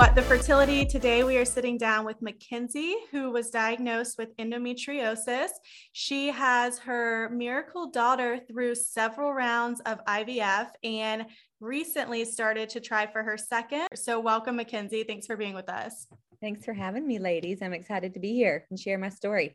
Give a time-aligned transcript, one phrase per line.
[0.00, 0.86] What the Fertility.
[0.86, 5.50] Today we are sitting down with McKensie, who was diagnosed with endometriosis.
[5.92, 11.26] She has her miracle daughter through several rounds of IVF and
[11.60, 13.88] recently started to try for her second.
[13.94, 15.06] So, welcome, McKensie.
[15.06, 16.06] Thanks for being with us.
[16.40, 17.58] Thanks for having me, ladies.
[17.60, 19.54] I'm excited to be here and share my story.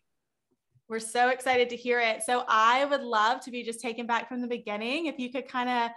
[0.87, 2.21] We're so excited to hear it.
[2.21, 5.07] So, I would love to be just taken back from the beginning.
[5.07, 5.89] If you could kind of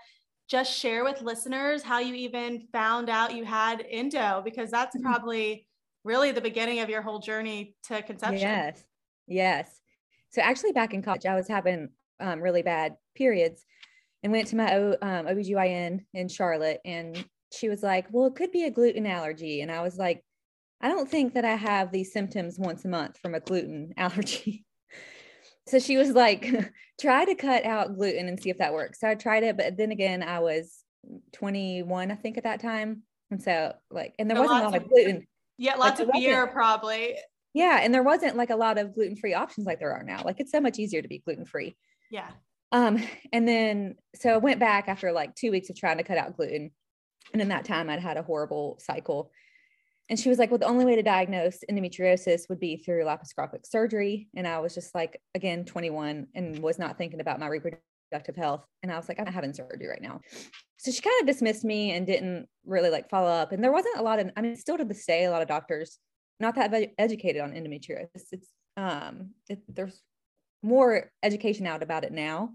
[0.49, 5.07] just share with listeners how you even found out you had endo, because that's mm-hmm.
[5.07, 5.67] probably
[6.05, 8.41] really the beginning of your whole journey to conception.
[8.41, 8.83] Yes.
[9.27, 9.81] Yes.
[10.31, 11.91] So, actually, back in college, I was having
[12.21, 13.65] um, really bad periods
[14.23, 16.81] and went to my o, um, OBGYN in Charlotte.
[16.85, 19.61] And she was like, Well, it could be a gluten allergy.
[19.61, 20.25] And I was like,
[20.81, 24.65] I don't think that I have these symptoms once a month from a gluten allergy.
[25.69, 29.01] So she was like, try to cut out gluten and see if that works.
[29.01, 30.83] So I tried it, but then again, I was
[31.33, 33.03] 21, I think, at that time.
[33.31, 35.27] And so, like, and there so wasn't a lot of, gluten.
[35.59, 37.17] Yeah, lots like, of beer, probably.
[37.55, 37.81] Yeah.
[37.83, 40.23] And there wasn't like a lot of gluten free options like there are now.
[40.25, 41.77] Like, it's so much easier to be gluten free.
[42.11, 42.29] Yeah.
[42.73, 43.03] Um,
[43.33, 46.37] and then so I went back after like two weeks of trying to cut out
[46.37, 46.71] gluten.
[47.33, 49.31] And in that time, I'd had a horrible cycle.
[50.09, 53.67] And she was like, well, the only way to diagnose endometriosis would be through laparoscopic
[53.67, 54.29] surgery.
[54.35, 58.65] And I was just like, again, 21 and was not thinking about my reproductive health.
[58.83, 60.21] And I was like, I'm not having surgery right now.
[60.79, 63.53] So she kind of dismissed me and didn't really like follow up.
[63.53, 65.49] And there wasn't a lot of, I mean, still to this day, a lot of
[65.49, 65.99] doctors
[66.41, 68.27] not that educated on endometriosis.
[68.33, 70.01] It's, um, it, there's
[70.63, 72.53] more education out about it now.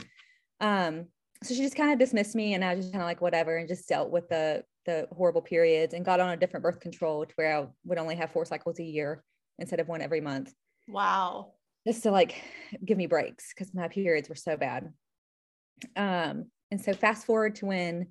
[0.60, 1.08] Um,
[1.44, 3.58] so she just kind of dismissed me and I was just kind of like whatever
[3.58, 7.26] and just dealt with the the horrible periods and got on a different birth control
[7.26, 9.24] to where I would only have four cycles a year
[9.60, 10.54] instead of one every month.
[10.88, 11.54] Wow.
[11.88, 12.42] Just to like
[12.84, 14.92] give me breaks because my periods were so bad.
[15.96, 18.08] Um, and so fast forward to when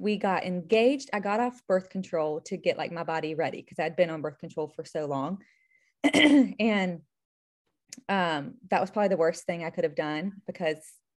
[0.00, 3.78] we got engaged, I got off birth control to get like my body ready because
[3.78, 5.38] I'd been on birth control for so long.
[6.14, 7.00] and
[8.08, 10.78] um, that was probably the worst thing I could have done because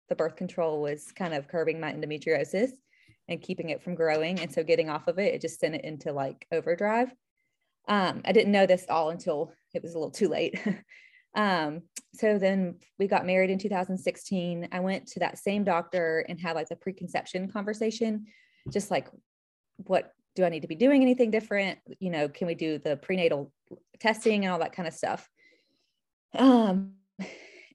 [0.10, 2.72] the birth control was kind of curbing my endometriosis
[3.28, 4.40] and keeping it from growing.
[4.40, 7.14] And so getting off of it, it just sent it into like overdrive.
[7.88, 10.60] Um, I didn't know this all until it was a little too late.
[11.36, 11.82] um,
[12.14, 14.70] so then we got married in 2016.
[14.72, 18.26] I went to that same doctor and had like the preconception conversation,
[18.72, 19.08] just like,
[19.78, 21.80] what do I need to be doing anything different?
[22.00, 23.52] You know, can we do the prenatal
[24.00, 25.28] testing and all that kind of stuff?
[26.36, 26.94] Um,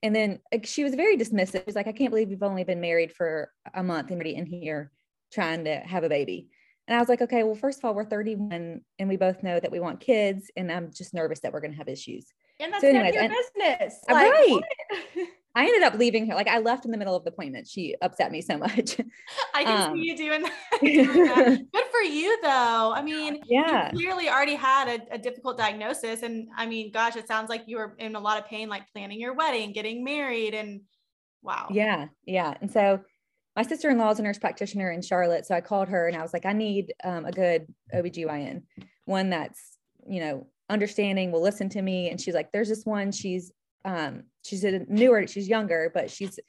[0.03, 1.65] and then she was very dismissive.
[1.65, 4.45] She's like, I can't believe you've only been married for a month and already in
[4.45, 4.91] here
[5.31, 6.47] trying to have a baby.
[6.87, 9.59] And I was like, okay, well, first of all, we're 31 and we both know
[9.59, 10.49] that we want kids.
[10.57, 12.33] And I'm just nervous that we're going to have issues.
[12.59, 13.99] And that's so anyways, your business.
[14.09, 14.61] Like, right.
[15.55, 16.35] I ended up leaving her.
[16.35, 17.67] Like I left in the middle of the appointment.
[17.67, 18.97] She upset me so much.
[19.53, 20.53] I can um, see you doing that.
[20.81, 21.71] doing that.
[21.73, 22.93] Good for you though.
[22.95, 26.21] I mean, yeah, you clearly already had a, a, difficult diagnosis.
[26.21, 28.83] And I mean, gosh, it sounds like you were in a lot of pain, like
[28.93, 30.81] planning your wedding, getting married and
[31.41, 31.67] wow.
[31.71, 32.07] Yeah.
[32.25, 32.53] Yeah.
[32.61, 33.01] And so
[33.59, 35.45] my sister-in-law is a nurse practitioner in Charlotte.
[35.45, 38.61] So I called her and I was like, I need um, a good OBGYN,
[39.03, 39.77] one that's,
[40.07, 42.09] you know, understanding, will listen to me.
[42.09, 43.51] And she's like, there's this one, she's,
[43.83, 46.39] um, she's a newer, she's younger, but she's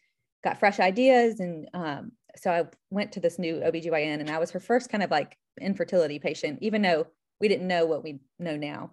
[0.45, 1.41] got fresh ideas.
[1.41, 5.03] And um, so I went to this new OBGYN and I was her first kind
[5.03, 7.09] of like infertility patient, even though
[7.41, 8.93] we didn't know what we know now.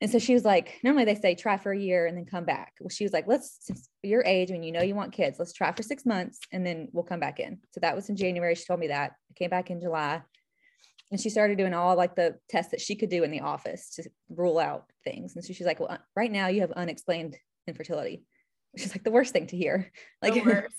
[0.00, 2.44] And so she was like, normally they say try for a year and then come
[2.44, 2.72] back.
[2.80, 5.52] Well, she was like, let's, since your age, when you know you want kids, let's
[5.52, 7.58] try for six months and then we'll come back in.
[7.72, 8.54] So that was in January.
[8.54, 9.12] She told me that.
[9.30, 10.22] I came back in July
[11.10, 13.90] and she started doing all like the tests that she could do in the office
[13.96, 15.34] to rule out things.
[15.36, 17.36] And so she's like, well, uh, right now you have unexplained
[17.66, 18.22] infertility,
[18.72, 19.92] which is like the worst thing to hear.
[20.22, 20.74] Like, the worst.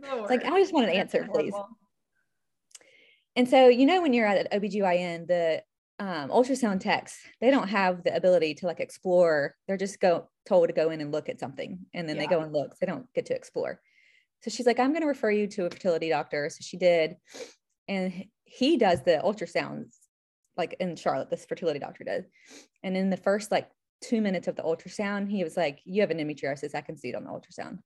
[0.00, 0.30] The worst.
[0.30, 1.54] like, I just want an answer, please.
[3.34, 5.62] And so, you know, when you're at OBGYN, the
[5.98, 9.54] um, ultrasound techs, they don't have the ability to like explore.
[9.66, 12.22] They're just go told to go in and look at something, and then yeah.
[12.22, 12.72] they go and look.
[12.72, 13.80] So they don't get to explore.
[14.42, 16.48] So she's like, I'm going to refer you to a fertility doctor.
[16.50, 17.16] So she did,
[17.88, 19.94] and he does the ultrasounds,
[20.56, 21.30] like in Charlotte.
[21.30, 22.24] This fertility doctor does,
[22.82, 23.70] and in the first like
[24.02, 26.74] two minutes of the ultrasound, he was like, "You have an endometriosis.
[26.74, 27.78] I can see it on the ultrasound."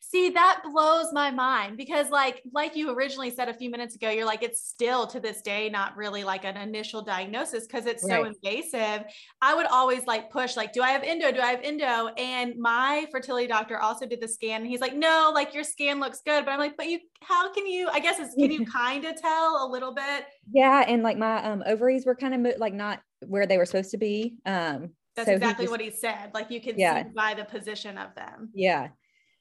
[0.00, 4.08] See, that blows my mind because like like you originally said a few minutes ago,
[4.08, 8.04] you're like it's still to this day not really like an initial diagnosis because it's
[8.04, 8.12] right.
[8.12, 9.04] so invasive.
[9.42, 11.32] I would always like push like do I have endo?
[11.32, 12.08] Do I have endo?
[12.16, 15.98] And my fertility doctor also did the scan and he's like no, like your scan
[15.98, 18.64] looks good, but I'm like but you how can you I guess it's can you
[18.72, 20.26] kind of tell a little bit?
[20.52, 23.66] Yeah, and like my um ovaries were kind of mo- like not where they were
[23.66, 24.36] supposed to be.
[24.46, 26.30] Um that's so exactly he just, what he said.
[26.32, 27.02] Like you can yeah.
[27.02, 28.50] see by the position of them.
[28.54, 28.88] Yeah.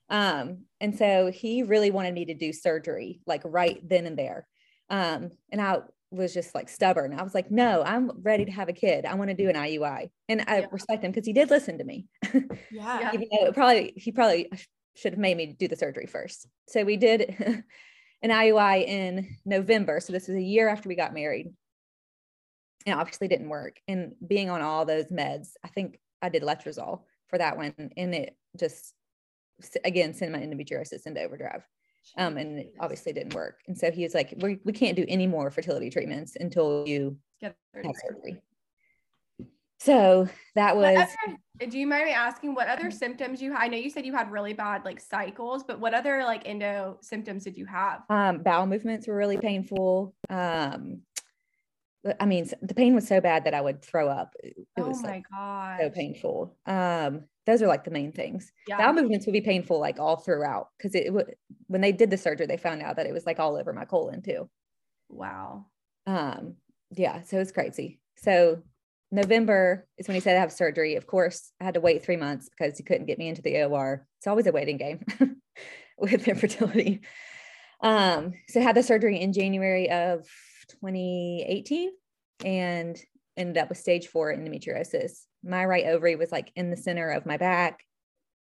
[0.10, 4.48] Um, and so he really wanted me to do surgery like right then and there.
[4.90, 5.80] Um, and I
[6.12, 7.18] was just like stubborn.
[7.18, 9.06] I was like, no, I'm ready to have a kid.
[9.06, 10.10] I want to do an IUI.
[10.30, 10.66] And I yeah.
[10.72, 12.08] respect him because he did listen to me.
[12.72, 13.12] Yeah.
[13.14, 14.50] Even though it probably, he probably
[14.96, 16.48] should have made me do the surgery first.
[16.68, 17.36] So we did
[18.22, 20.00] an IUI in November.
[20.00, 21.54] So this was a year after we got married.
[22.86, 23.80] And obviously didn't work.
[23.88, 27.74] And being on all those meds, I think I did letrozole for that one.
[27.98, 28.94] And it just,
[29.84, 31.64] again, sent my endometriosis into overdrive
[32.18, 33.60] um, and it obviously didn't work.
[33.68, 37.18] And so he was like, we, we can't do any more fertility treatments until you
[37.42, 38.42] Get have surgery.
[39.80, 40.98] So that was.
[40.98, 41.38] Other,
[41.70, 43.62] do you mind me asking what other symptoms you had?
[43.62, 46.98] I know you said you had really bad like cycles, but what other like endo
[47.02, 48.02] symptoms did you have?
[48.10, 50.16] Um, bowel movements were really painful.
[50.30, 51.02] Um,
[52.20, 54.34] I mean, the pain was so bad that I would throw up.
[54.44, 56.56] It, oh was my like, god, so painful.
[56.66, 58.52] Um, those are like the main things.
[58.68, 58.78] Yeah.
[58.78, 61.36] Bowel movements would be painful like all throughout because it would
[61.68, 63.86] when they did the surgery, they found out that it was like all over my
[63.86, 64.50] colon too.
[65.10, 65.68] Wow.
[66.08, 66.56] Um,
[66.92, 68.00] yeah, so it's crazy.
[68.18, 68.62] So
[69.12, 70.96] November is when he said I have surgery.
[70.96, 73.64] Of course, I had to wait three months because he couldn't get me into the
[73.64, 74.08] OR.
[74.18, 75.06] It's always a waiting game
[75.98, 77.02] with infertility.
[77.82, 80.28] Um, so I had the surgery in January of
[80.82, 81.92] 2018
[82.44, 83.00] and
[83.38, 85.26] ended up with stage four endometriosis.
[85.46, 87.84] My right ovary was like in the center of my back.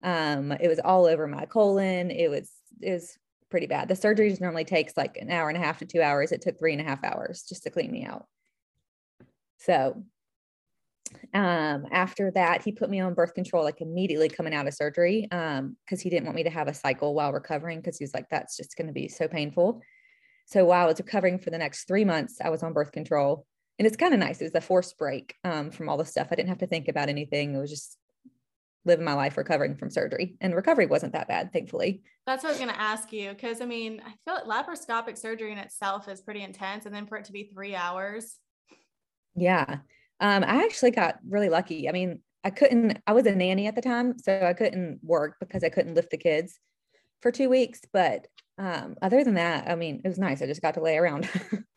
[0.03, 2.11] Um, it was all over my colon.
[2.11, 2.51] It was
[2.81, 3.17] it was
[3.51, 3.89] pretty bad.
[3.89, 6.33] The surgery just normally takes like an hour and a half to two hours.
[6.33, 8.27] It took three and a half hours just to clean me out.
[9.59, 10.03] So
[11.35, 15.29] um, after that, he put me on birth control like immediately coming out of surgery
[15.31, 18.29] um, because he didn't want me to have a cycle while recovering because he's like,
[18.31, 19.83] that's just going to be so painful.
[20.47, 23.47] So while I was recovering for the next three months, I was on birth control
[23.79, 24.41] and it's kind of nice.
[24.41, 26.29] It was a forced break um, from all the stuff.
[26.31, 27.55] I didn't have to think about anything.
[27.55, 27.97] It was just
[28.85, 32.03] living my life recovering from surgery, and recovery wasn't that bad, thankfully.
[32.27, 35.19] That's what I was going to ask you because I mean, I feel like laparoscopic
[35.19, 38.39] surgery in itself is pretty intense, and then for it to be three hours.
[39.35, 39.79] Yeah,
[40.21, 41.89] um, I actually got really lucky.
[41.89, 42.99] I mean, I couldn't.
[43.07, 46.11] I was a nanny at the time, so I couldn't work because I couldn't lift
[46.11, 46.59] the kids
[47.21, 47.81] for two weeks.
[47.93, 48.27] But
[48.59, 50.43] um, other than that, I mean, it was nice.
[50.43, 51.29] I just got to lay around.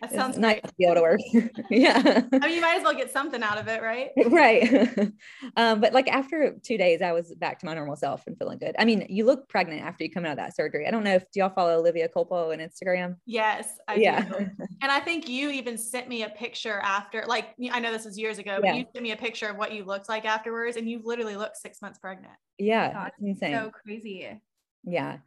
[0.00, 1.20] That sounds nice to be able to work.
[1.70, 2.22] yeah.
[2.32, 4.10] I mean, you might as well get something out of it, right?
[4.34, 4.98] Right.
[5.56, 8.58] um, but like after two days, I was back to my normal self and feeling
[8.58, 8.74] good.
[8.78, 10.86] I mean, you look pregnant after you come out of that surgery.
[10.86, 13.16] I don't know if do y'all follow Olivia Culpo on Instagram?
[13.26, 14.24] Yes, I yeah.
[14.24, 14.50] do.
[14.82, 18.18] And I think you even sent me a picture after, like I know this was
[18.18, 18.74] years ago, but yeah.
[18.74, 21.56] you sent me a picture of what you looked like afterwards, and you literally looked
[21.56, 22.34] six months pregnant.
[22.58, 23.54] Yeah, God, insane.
[23.54, 24.40] So crazy.
[24.84, 25.18] Yeah.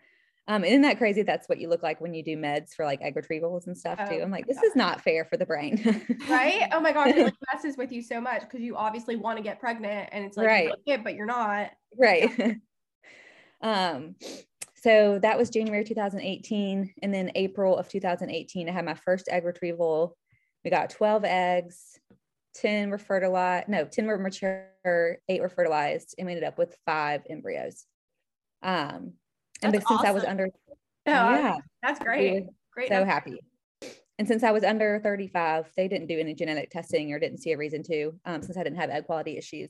[0.49, 1.23] Um, isn't that crazy?
[1.23, 3.99] That's what you look like when you do meds for like egg retrievals and stuff
[4.01, 4.21] oh, too.
[4.21, 4.65] I'm like, this God.
[4.65, 5.81] is not fair for the brain.
[6.29, 6.69] right?
[6.71, 9.43] Oh my gosh, it like messes with you so much because you obviously want to
[9.43, 10.71] get pregnant and it's like, right.
[10.85, 11.71] It, but you're not.
[11.97, 12.57] Right.
[13.61, 14.15] um,
[14.75, 16.93] so that was January 2018.
[17.03, 20.15] And then April of 2018, I had my first egg retrieval.
[20.63, 21.99] We got 12 eggs,
[22.55, 23.67] 10 were fertilized.
[23.67, 27.85] No, 10 were mature, eight were fertilized, and we ended up with five embryos.
[28.63, 29.13] Um,
[29.61, 30.05] and since awesome.
[30.05, 30.75] I was under, oh,
[31.05, 32.45] yeah, that's great.
[32.71, 32.89] Great.
[32.89, 33.39] So happy.
[34.19, 37.51] And since I was under 35, they didn't do any genetic testing or didn't see
[37.51, 39.69] a reason to, um, since I didn't have egg quality issues.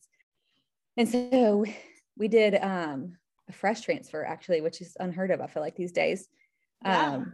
[0.96, 1.66] And so
[2.18, 3.18] we did um,
[3.50, 5.42] a fresh transfer actually, which is unheard of.
[5.42, 6.28] I feel like these days.
[6.84, 7.14] Yeah.
[7.14, 7.34] Um,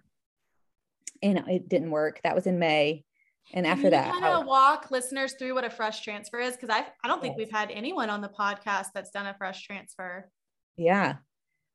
[1.22, 2.20] and it didn't work.
[2.24, 3.06] That was in May.
[3.54, 6.86] And after that, kind of walk listeners through what a fresh transfer is because I
[7.04, 7.46] I don't think yes.
[7.46, 10.30] we've had anyone on the podcast that's done a fresh transfer.
[10.78, 11.16] Yeah,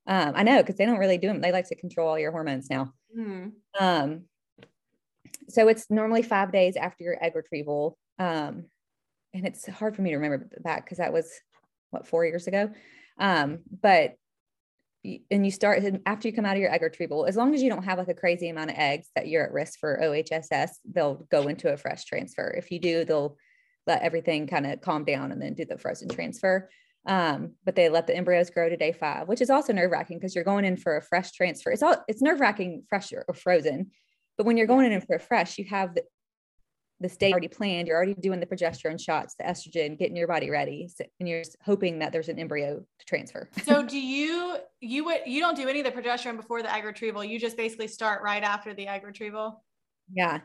[0.08, 1.42] um, I know because they don't really do them.
[1.42, 2.94] They like to control all your hormones now.
[3.16, 3.52] Mm.
[3.78, 4.22] Um,
[5.50, 7.98] so it's normally five days after your egg retrieval.
[8.18, 8.64] Um,
[9.34, 11.30] and it's hard for me to remember that because that was
[11.90, 12.70] what four years ago.
[13.18, 14.14] Um, but
[15.30, 17.68] and you start after you come out of your egg retrieval, as long as you
[17.68, 21.26] don't have like a crazy amount of eggs that you're at risk for OHSS, they'll
[21.30, 22.48] go into a fresh transfer.
[22.56, 23.36] If you do, they'll
[23.86, 26.70] let everything kind of calm down and then do the frozen transfer.
[27.08, 30.18] Um, but they let the embryos grow to day five, which is also nerve wracking
[30.18, 31.70] because you're going in for a fresh transfer.
[31.72, 33.90] It's all it's nerve wracking, fresh or frozen.
[34.36, 36.04] But when you're going in for a fresh, you have the,
[37.00, 37.88] the state already planned.
[37.88, 41.42] You're already doing the progesterone shots, the estrogen, getting your body ready, so, and you're
[41.64, 43.48] hoping that there's an embryo to transfer.
[43.64, 46.84] so, do you you would you don't do any of the progesterone before the egg
[46.84, 47.24] retrieval?
[47.24, 49.64] You just basically start right after the egg retrieval.
[50.12, 50.40] Yeah,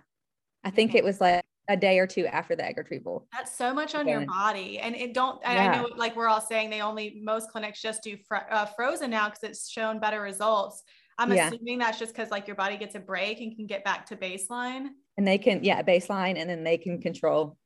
[0.64, 3.28] I think it was like a day or two after the egg retrieval.
[3.32, 4.80] That's so much on your body.
[4.80, 5.72] And it don't, and yeah.
[5.72, 9.12] I know like we're all saying they only, most clinics just do fr- uh, frozen
[9.12, 10.84] now because it's shown better results.
[11.18, 11.48] I'm yeah.
[11.48, 14.16] assuming that's just because like your body gets a break and can get back to
[14.18, 14.88] baseline.
[15.18, 17.58] And they can, yeah, baseline, and then they can control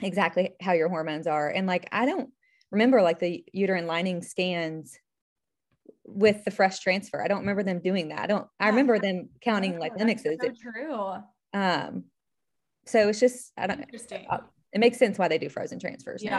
[0.00, 1.48] exactly how your hormones are.
[1.50, 2.30] And like, I don't
[2.72, 4.98] remember like the uterine lining scans
[6.04, 7.22] with the fresh transfer.
[7.22, 8.20] I don't remember them doing that.
[8.20, 10.38] I don't, I remember them counting like limixes.
[10.42, 11.12] So true.
[11.52, 12.04] Um,
[12.90, 13.80] so it's just I don't.
[13.80, 14.26] Interesting.
[14.28, 14.38] uh,
[14.72, 16.22] It makes sense why they do frozen transfers.
[16.22, 16.30] now.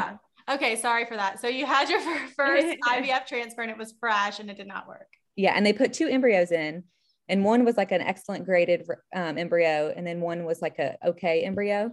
[0.47, 0.55] Yeah.
[0.55, 1.39] Okay, sorry for that.
[1.39, 1.99] So you had your
[2.35, 5.07] first IVF transfer and it was fresh and it did not work.
[5.35, 6.83] Yeah, and they put two embryos in,
[7.29, 10.97] and one was like an excellent graded um, embryo, and then one was like a
[11.07, 11.91] okay embryo,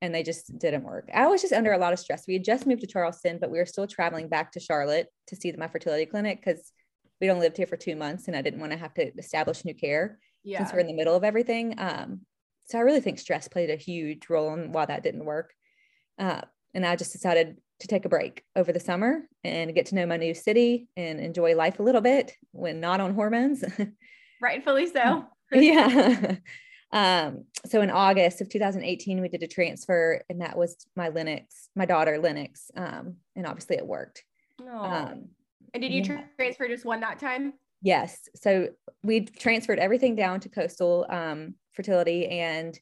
[0.00, 1.08] and they just didn't work.
[1.14, 2.24] I was just under a lot of stress.
[2.26, 5.36] We had just moved to Charleston, but we were still traveling back to Charlotte to
[5.36, 6.72] see my fertility clinic because
[7.20, 9.64] we'd only lived here for two months, and I didn't want to have to establish
[9.64, 10.58] new care Yeah.
[10.58, 11.74] since we're in the middle of everything.
[11.78, 12.22] Um,
[12.72, 15.52] so I really think stress played a huge role in why that didn't work.
[16.18, 16.40] Uh,
[16.72, 20.06] and I just decided to take a break over the summer and get to know
[20.06, 23.62] my new city and enjoy life a little bit when not on hormones.
[24.40, 25.26] Rightfully so.
[25.52, 26.36] yeah.
[26.94, 31.70] Um, so in August of 2018, we did a transfer, and that was my Lennox,
[31.74, 34.22] my daughter Lennox, Um, and obviously it worked.
[34.60, 35.30] Um,
[35.72, 36.24] and did you yeah.
[36.36, 37.54] transfer just one that time?
[37.82, 38.28] Yes.
[38.34, 38.68] So
[39.02, 42.78] we transferred everything down to coastal um, fertility and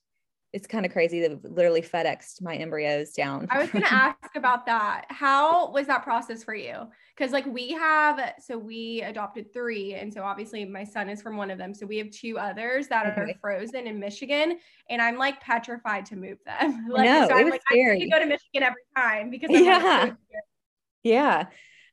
[0.53, 3.47] it's kind of crazy that literally FedExed my embryos down.
[3.51, 5.05] I was going to ask about that.
[5.09, 6.75] How was that process for you?
[7.17, 9.95] Because, like, we have, so we adopted three.
[9.95, 11.73] And so, obviously, my son is from one of them.
[11.73, 14.59] So, we have two others that are frozen in Michigan.
[14.89, 16.87] And I'm like petrified to move them.
[16.91, 18.01] Like, know, so it I'm was like, I need scary.
[18.01, 20.01] to go to Michigan every time because I'm Yeah.
[20.01, 20.17] scared.
[21.05, 21.45] yeah.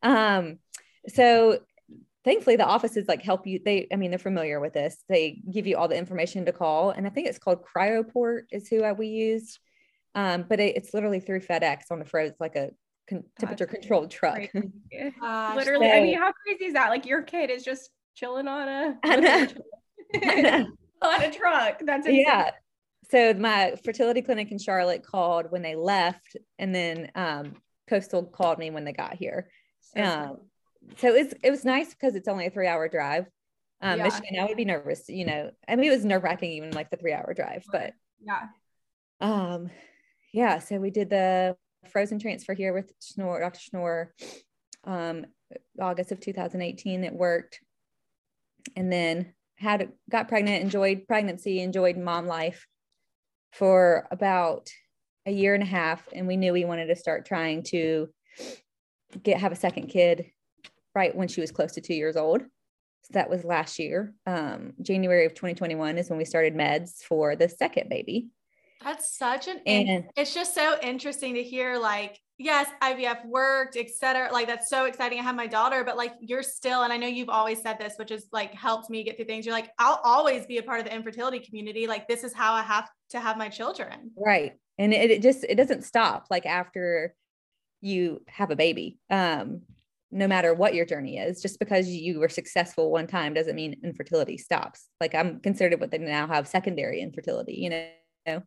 [0.01, 0.57] Um,
[1.09, 1.59] so
[2.27, 3.60] thankfully the offices like help you.
[3.63, 5.01] They, I mean, they're familiar with this.
[5.07, 6.89] They give you all the information to call.
[6.89, 9.60] And I think it's called Cryoport is who I, we used.
[10.13, 12.72] Um, but it, it's literally through FedEx on the froze, like a
[13.10, 14.41] con- temperature controlled truck.
[14.51, 15.13] Crazy.
[15.22, 16.89] Gosh, Literally, I mean, how crazy is that?
[16.89, 19.48] Like, your kid is just chilling on a, I know.
[20.15, 20.65] I
[21.01, 21.79] on a truck.
[21.86, 22.24] That's insane.
[22.27, 22.51] yeah
[23.10, 27.53] so my fertility clinic in charlotte called when they left and then um,
[27.88, 30.38] coastal called me when they got here So um,
[30.96, 33.25] so it's it was nice because it's only a three hour drive
[33.82, 34.03] um, Yeah.
[34.06, 36.89] michigan i would be nervous you know i mean it was nerve wracking even like
[36.89, 38.48] the three hour drive but yeah.
[39.22, 39.70] um
[40.34, 41.56] yeah so we did the
[41.91, 44.13] frozen transfer here with schnorr dr schnorr
[44.86, 45.25] um
[45.79, 47.60] august of 2018 it worked
[48.75, 52.65] and then had got pregnant enjoyed pregnancy enjoyed mom life
[53.53, 54.70] for about
[55.25, 58.08] a year and a half and we knew we wanted to start trying to
[59.24, 60.25] get have a second kid
[60.98, 62.42] right when she was close to two years old.
[62.42, 64.16] So that was last year.
[64.25, 68.30] Um, january of 2021 is when we started meds for the second baby.
[68.84, 74.30] That's such an and it's just so interesting to hear like yes IVF worked etc
[74.32, 75.20] like that's so exciting.
[75.20, 77.94] I have my daughter but like you're still and I know you've always said this
[77.98, 79.46] which has like helped me get through things.
[79.46, 81.86] You're like I'll always be a part of the infertility community.
[81.86, 84.12] Like this is how I have to have my children.
[84.16, 84.54] Right.
[84.80, 87.16] And it, it just it doesn't stop like after
[87.82, 89.00] you have a baby.
[89.10, 89.62] Um
[90.11, 93.75] no matter what your journey is just because you were successful one time doesn't mean
[93.83, 94.87] infertility stops.
[95.01, 98.41] Like i'm considered what they now have secondary infertility you know?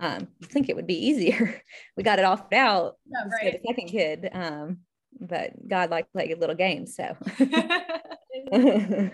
[0.00, 1.60] Um you think it would be easier.
[1.96, 3.54] We got it all out Yeah, get right.
[3.54, 4.78] a second kid um
[5.18, 7.16] but god likes to play a little game so.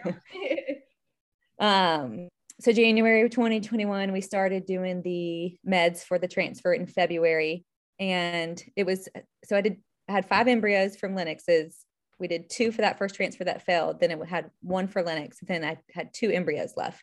[1.58, 2.28] Um
[2.60, 7.64] so january of 2021 we started doing the meds for the transfer in february
[7.98, 9.08] and it was
[9.44, 9.76] so i did
[10.12, 11.86] i had five embryos from lennox's.
[12.18, 13.98] We did two for that first transfer that failed.
[13.98, 15.38] Then it had one for lennox.
[15.42, 17.02] Then i had two embryos left.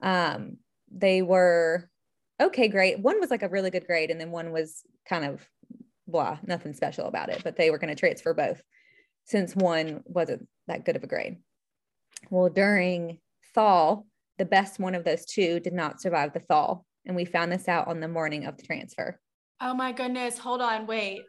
[0.00, 0.58] Um
[0.90, 1.90] they were
[2.40, 3.00] okay great.
[3.00, 5.46] One was like a really good grade and then one was kind of
[6.06, 8.60] blah nothing special about it but they were going to transfer both
[9.24, 11.38] since one wasn't that good of a grade.
[12.30, 13.18] Well during
[13.54, 14.02] thaw
[14.38, 17.68] the best one of those two did not survive the thaw and we found this
[17.68, 19.18] out on the morning of the transfer.
[19.60, 21.22] Oh my goodness hold on wait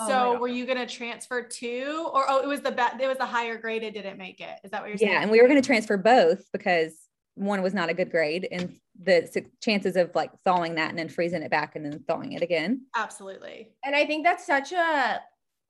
[0.00, 0.40] Oh so God.
[0.40, 3.26] were you going to transfer two or oh it was the bet it was the
[3.26, 4.58] higher grade it didn't make it.
[4.64, 5.12] Is that what you're saying?
[5.12, 6.92] yeah and we were going to transfer both because
[7.34, 11.08] one was not a good grade and the chances of like thawing that and then
[11.08, 12.82] freezing it back and then thawing it again.
[12.94, 13.70] Absolutely.
[13.84, 15.20] And I think that's such a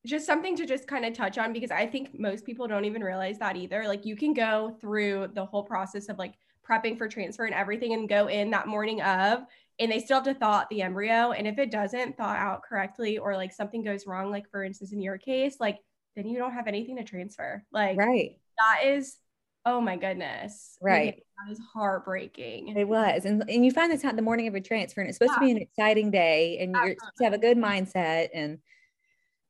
[0.06, 3.02] just something to just kind of touch on because I think most people don't even
[3.02, 3.85] realize that either.
[3.88, 6.35] Like you can go through the whole process of like
[6.68, 9.44] prepping for transfer and everything and go in that morning of
[9.78, 12.62] and they still have to thaw out the embryo and if it doesn't thaw out
[12.62, 15.78] correctly or like something goes wrong like for instance in your case like
[16.16, 17.64] then you don't have anything to transfer.
[17.73, 19.16] Like right that is
[19.66, 20.76] oh my goodness.
[20.83, 21.23] Like, Right.
[21.47, 22.76] that is heartbreaking.
[22.76, 25.19] it was and, and you find this out the morning of your transfer and it's
[25.19, 28.59] supposed to be an exciting day and you're supposed to have a good mindset and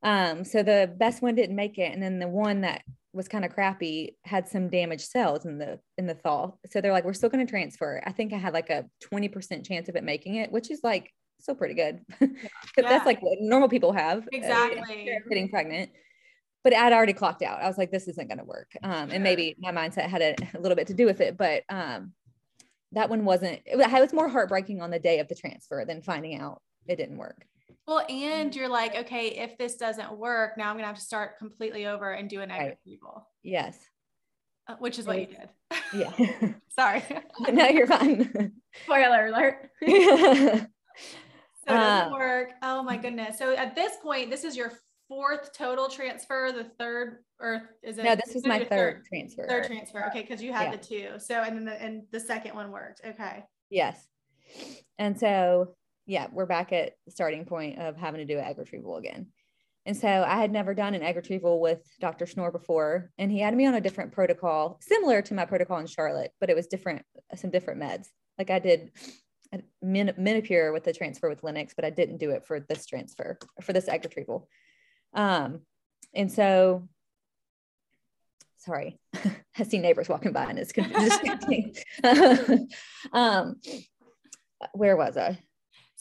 [0.02, 2.83] um so the best one didn't make it and then the one that
[3.14, 6.52] was kind of crappy had some damaged cells in the in the thaw.
[6.71, 8.02] So they're like we're still going to transfer.
[8.04, 11.12] I think i had like a 20% chance of it making it which is like
[11.40, 12.00] still pretty good.
[12.76, 12.88] Yeah.
[12.88, 15.09] that's like what normal people have uh, exactly.
[15.28, 15.90] getting pregnant.
[16.64, 17.62] But i'd already clocked out.
[17.62, 20.35] I was like this isn't going to work um and maybe my mindset had a,
[20.54, 22.12] a little bit to do with it but um
[22.92, 26.37] that one wasn't it was more heartbreaking on the day of the transfer than finding
[26.37, 27.47] out it didn't work
[27.87, 31.38] well and you're like okay if this doesn't work now i'm gonna have to start
[31.38, 32.76] completely over and do an Right.
[32.85, 33.79] retrieval yes
[34.69, 35.49] uh, which is what you did
[35.93, 36.12] yeah
[36.69, 37.03] sorry
[37.53, 38.53] no you're fine
[38.85, 39.71] Spoiler alert.
[41.67, 42.50] So it doesn't Uh, work.
[42.62, 43.38] Oh my goodness.
[43.38, 44.73] So at this point, this is your
[45.09, 48.05] fourth total transfer, the third, or is it?
[48.05, 50.05] no this was my your third transfer Third transfer.
[50.09, 50.76] Okay, because you had Yeah.
[50.76, 51.09] the two.
[51.19, 53.00] So and then the and the second one worked.
[53.07, 53.45] Okay.
[53.71, 54.07] Yes.
[54.99, 55.75] And so,
[56.06, 59.28] yeah, we're back at the starting point of having to do an egg retrieval again.
[59.87, 62.26] And so I had never done an egg retrieval with Dr.
[62.26, 65.87] Schnorr before, and he had me on a different protocol, similar to my protocol in
[65.87, 68.06] Charlotte, but it was different, some different meds.
[68.38, 68.92] Like I did
[69.82, 73.38] min- Menopur with the transfer with Lennox, but I didn't do it for this transfer,
[73.61, 74.49] for this egg retrieval.
[75.12, 75.61] Um,
[76.14, 76.88] and so,
[78.58, 78.99] sorry,
[79.58, 81.75] I see neighbors walking by and it's con- distracting.
[83.12, 83.56] um,
[84.73, 85.38] where was I?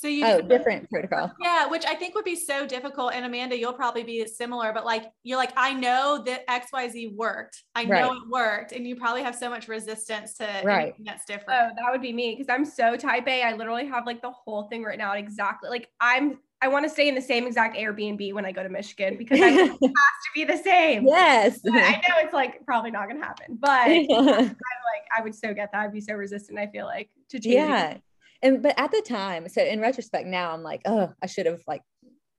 [0.04, 1.32] So you Oh, just- different protocol.
[1.40, 3.14] Yeah, which I think would be so difficult.
[3.14, 7.64] And Amanda, you'll probably be similar, but like you're like, I know that XYZ worked.
[7.74, 8.12] I know Right.
[8.12, 8.72] it worked.
[8.74, 10.88] And you probably have so much resistance to Right.
[10.98, 13.44] anything that's Oh, that would be me because I'm so type A.
[13.44, 15.70] I literally have like the whole thing written out exactly.
[15.70, 18.68] Like I'm, I want to stay in the same exact Airbnb when I go to
[18.70, 21.08] Michigan because I it has to be the same.
[21.08, 21.60] yes.
[21.64, 25.72] But I know it's like probably not gonna happen, but like I would so get
[25.72, 25.80] that.
[25.82, 26.60] I'd be so resistant.
[26.60, 27.56] I feel like to change.
[27.56, 27.98] yeah.
[28.44, 31.64] And but at the time, so in retrospect, now I'm like, oh, I should have
[31.66, 31.82] like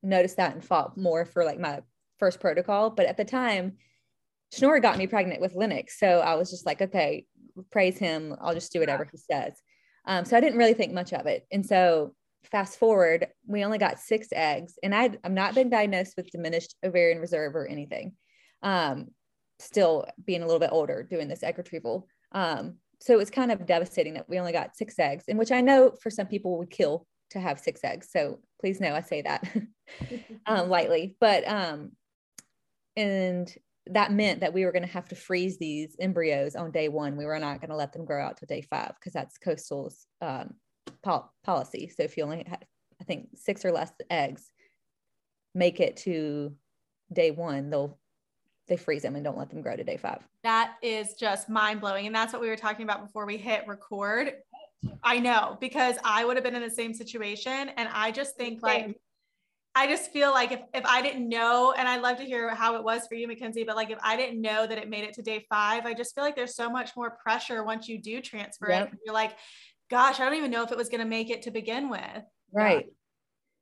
[0.03, 1.81] noticed that and fought more for like my
[2.19, 2.91] first protocol.
[2.91, 3.79] But at the time,
[4.53, 5.99] Schnorr got me pregnant with Lennox.
[5.99, 7.25] So I was just like, okay,
[7.73, 8.37] praise him.
[8.41, 9.55] I'll just do whatever he says.
[10.07, 11.47] Um, so I didn't really think much of it.
[11.51, 16.15] And so fast forward, we only got six eggs, and I I'm not been diagnosed
[16.17, 18.13] with diminished ovarian reserve or anything.
[18.63, 19.09] Um,
[19.59, 22.07] still being a little bit older doing this egg retrieval.
[22.33, 25.53] Um, so it was kind of devastating that we only got six eggs, in which
[25.53, 28.09] I know for some people would kill to have six eggs.
[28.11, 29.47] So please know I say that
[30.47, 31.93] um, lightly, but um,
[32.97, 33.53] and
[33.89, 37.17] that meant that we were going to have to freeze these embryos on day one.
[37.17, 40.07] We were not going to let them grow out to day five because that's Coastal's
[40.23, 40.55] um,
[41.03, 41.93] pol- policy.
[41.95, 42.63] So if you only have,
[43.01, 44.51] I think, six or less eggs,
[45.55, 46.55] make it to
[47.13, 47.99] day one, they'll
[48.67, 50.27] they freeze them and don't let them grow to day five.
[50.43, 52.07] That is just mind blowing.
[52.07, 54.33] And that's what we were talking about before we hit record.
[55.03, 57.71] I know because I would have been in the same situation.
[57.77, 58.95] And I just think like, Same.
[59.75, 62.77] I just feel like if, if I didn't know, and I'd love to hear how
[62.77, 65.15] it was for you, McKensie, but like if I didn't know that it made it
[65.15, 68.21] to day five, I just feel like there's so much more pressure once you do
[68.21, 68.93] transfer Yep.
[68.93, 68.99] it.
[69.05, 69.37] You're like,
[69.91, 72.01] gosh, I don't even know if it was going to make it to begin with.
[72.53, 72.87] Right.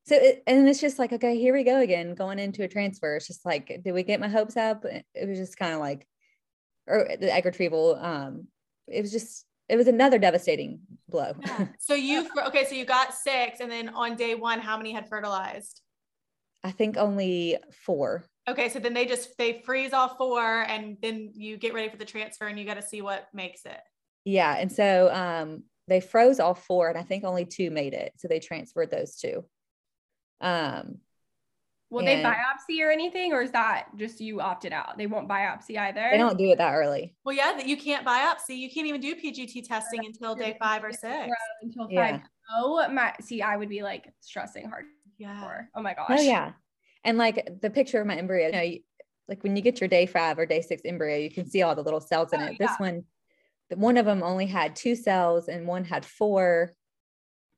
[0.04, 3.16] So, it, and it's just like, okay, here we go again, going into a transfer.
[3.16, 4.84] It's just like, did we get my hopes up?
[4.84, 6.06] It was just kind of like,
[6.88, 7.94] or the egg retrieval.
[7.94, 8.48] Um,
[8.88, 11.34] it was just, it was another devastating blow.
[11.40, 11.66] Yeah.
[11.78, 15.08] So you, okay, so you got six, and then on day one, how many had
[15.08, 15.80] fertilized?
[16.64, 18.24] I think only four.
[18.48, 21.96] Okay, so then they just they freeze all four, and then you get ready for
[21.96, 23.80] the transfer, and you got to see what makes it.
[24.24, 24.56] Yeah.
[24.58, 28.12] And so um, they froze all four, and I think only two made it.
[28.16, 29.44] So they transferred those two.
[30.42, 30.98] Um,
[31.90, 34.96] Will they biopsy or anything, or is that just you opted out?
[34.96, 36.08] They won't biopsy either.
[36.10, 37.14] they don't do it that early.
[37.22, 38.56] Well, yeah, that you can't biopsy.
[38.56, 41.28] You can't even do PGT testing until day five or six.
[41.60, 42.12] until Yeah.
[42.12, 42.20] five.
[42.54, 43.14] Oh my!
[43.20, 44.86] See, I would be like stressing hard
[45.18, 45.38] Yeah.
[45.42, 45.68] for.
[45.74, 46.06] Oh my gosh.
[46.18, 46.52] Oh yeah.
[47.04, 48.80] And like the picture of my embryo, you know, you,
[49.28, 51.74] like when you get your day five or day six embryo, you can see all
[51.74, 52.58] the little cells in Oh, it.
[52.58, 53.04] This one,
[53.74, 56.72] one of them only had two cells and one had four.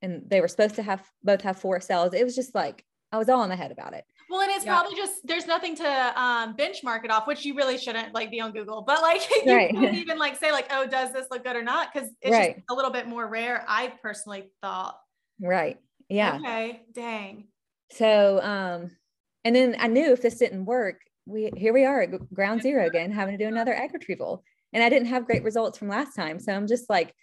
[0.04, 2.12] And they were supposed to have both have four cells.
[2.12, 4.04] It was just like I was all in my head about it.
[4.28, 4.74] Well, and it's Yeah.
[4.78, 8.40] probably just there's nothing to um, benchmark it off, which you really shouldn't like be
[8.40, 8.82] on Google.
[8.82, 9.70] But like you Right.
[9.74, 11.88] can't even like say like, oh, does this look good or not?
[11.92, 12.54] Because it's Right.
[12.56, 13.64] just a little bit more rare.
[13.66, 14.98] I personally thought.
[15.40, 15.78] Right.
[16.10, 16.36] Yeah.
[16.36, 16.82] Okay.
[16.92, 17.48] Dang.
[17.90, 18.90] So um,
[19.44, 22.86] and then I knew if this didn't work, we here we are at ground zero
[22.86, 24.44] again, having to do another egg retrieval.
[24.74, 26.38] And I didn't have great results from last time.
[26.40, 27.14] So I'm just like,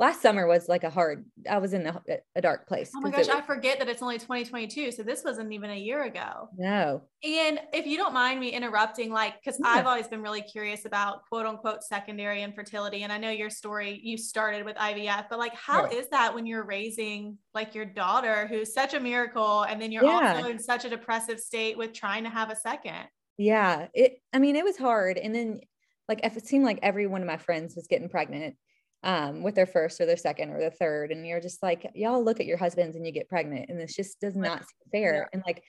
[0.00, 2.00] last summer was like a hard, I was in a,
[2.34, 2.90] a dark place.
[2.96, 4.92] Oh my gosh, it I forget that it's only 2022.
[4.92, 6.48] So this wasn't even a year ago.
[6.56, 7.02] No.
[7.22, 9.68] And if you don't mind me interrupting, like, because Yeah.
[9.68, 13.02] I've always been really curious about quote unquote secondary infertility.
[13.02, 16.46] And I know your story, you started with IVF, but like, how is that when
[16.46, 20.34] you're raising like your daughter, who's such a miracle, and then you're Yeah.
[20.36, 23.06] also in such a depressive state with trying to have a second?
[23.36, 23.88] Yeah.
[23.92, 25.18] It, I mean, it was hard.
[25.18, 25.60] And then
[26.08, 28.56] like, if it seemed like every one of my friends was getting pregnant
[29.02, 31.10] um, with their first or their second or their third.
[31.10, 33.70] And you're just like, y'all look at your husbands and you get pregnant.
[33.70, 35.14] And this just does not seem fair.
[35.14, 35.28] Yeah.
[35.32, 35.62] And like,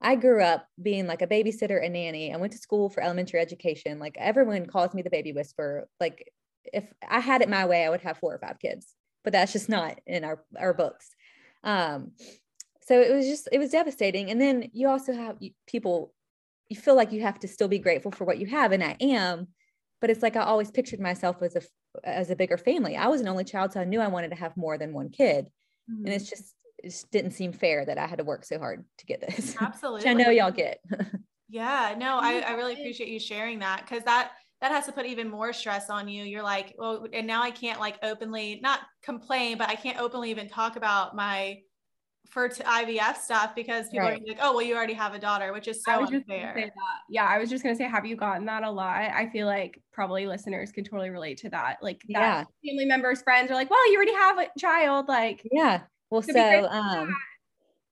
[0.00, 2.32] I grew up being like a babysitter and nanny.
[2.32, 3.98] I went to school for elementary education.
[3.98, 5.88] Like everyone calls me the baby whisperer.
[6.00, 6.30] Like
[6.72, 8.94] if I had it my way, I would have four or five kids.
[9.26, 11.10] but that's just not in our our books.
[11.64, 12.12] Um,
[12.82, 14.30] so it was just it was devastating.
[14.30, 15.36] And then you also have
[15.66, 16.14] people
[16.68, 18.96] you feel like you have to still be grateful for what you have, and I
[19.00, 19.48] am.
[20.00, 21.62] But it's like I always pictured myself as a
[22.04, 22.96] as a bigger family.
[22.96, 25.10] I was an only child, so I knew I wanted to have more than one
[25.10, 25.46] kid,
[25.90, 26.04] mm-hmm.
[26.04, 28.84] and it's just it just didn't seem fair that I had to work so hard
[28.98, 29.56] to get this.
[29.60, 30.80] Absolutely, I know y'all get.
[31.48, 35.06] yeah, no, I, I really appreciate you sharing that because that that has to put
[35.06, 36.24] even more stress on you.
[36.24, 40.30] You're like, well, and now I can't like openly not complain, but I can't openly
[40.30, 41.60] even talk about my
[42.28, 44.20] for IVF stuff because people right.
[44.20, 46.70] are like, oh, well, you already have a daughter, which is so unfair.
[47.08, 48.96] Yeah, I was just gonna say, have you gotten that a lot?
[48.96, 51.78] I feel like probably listeners can totally relate to that.
[51.82, 55.08] Like, that yeah, family members, friends are like, well, you already have a child.
[55.08, 55.82] Like, yeah.
[56.10, 57.14] Well, so um,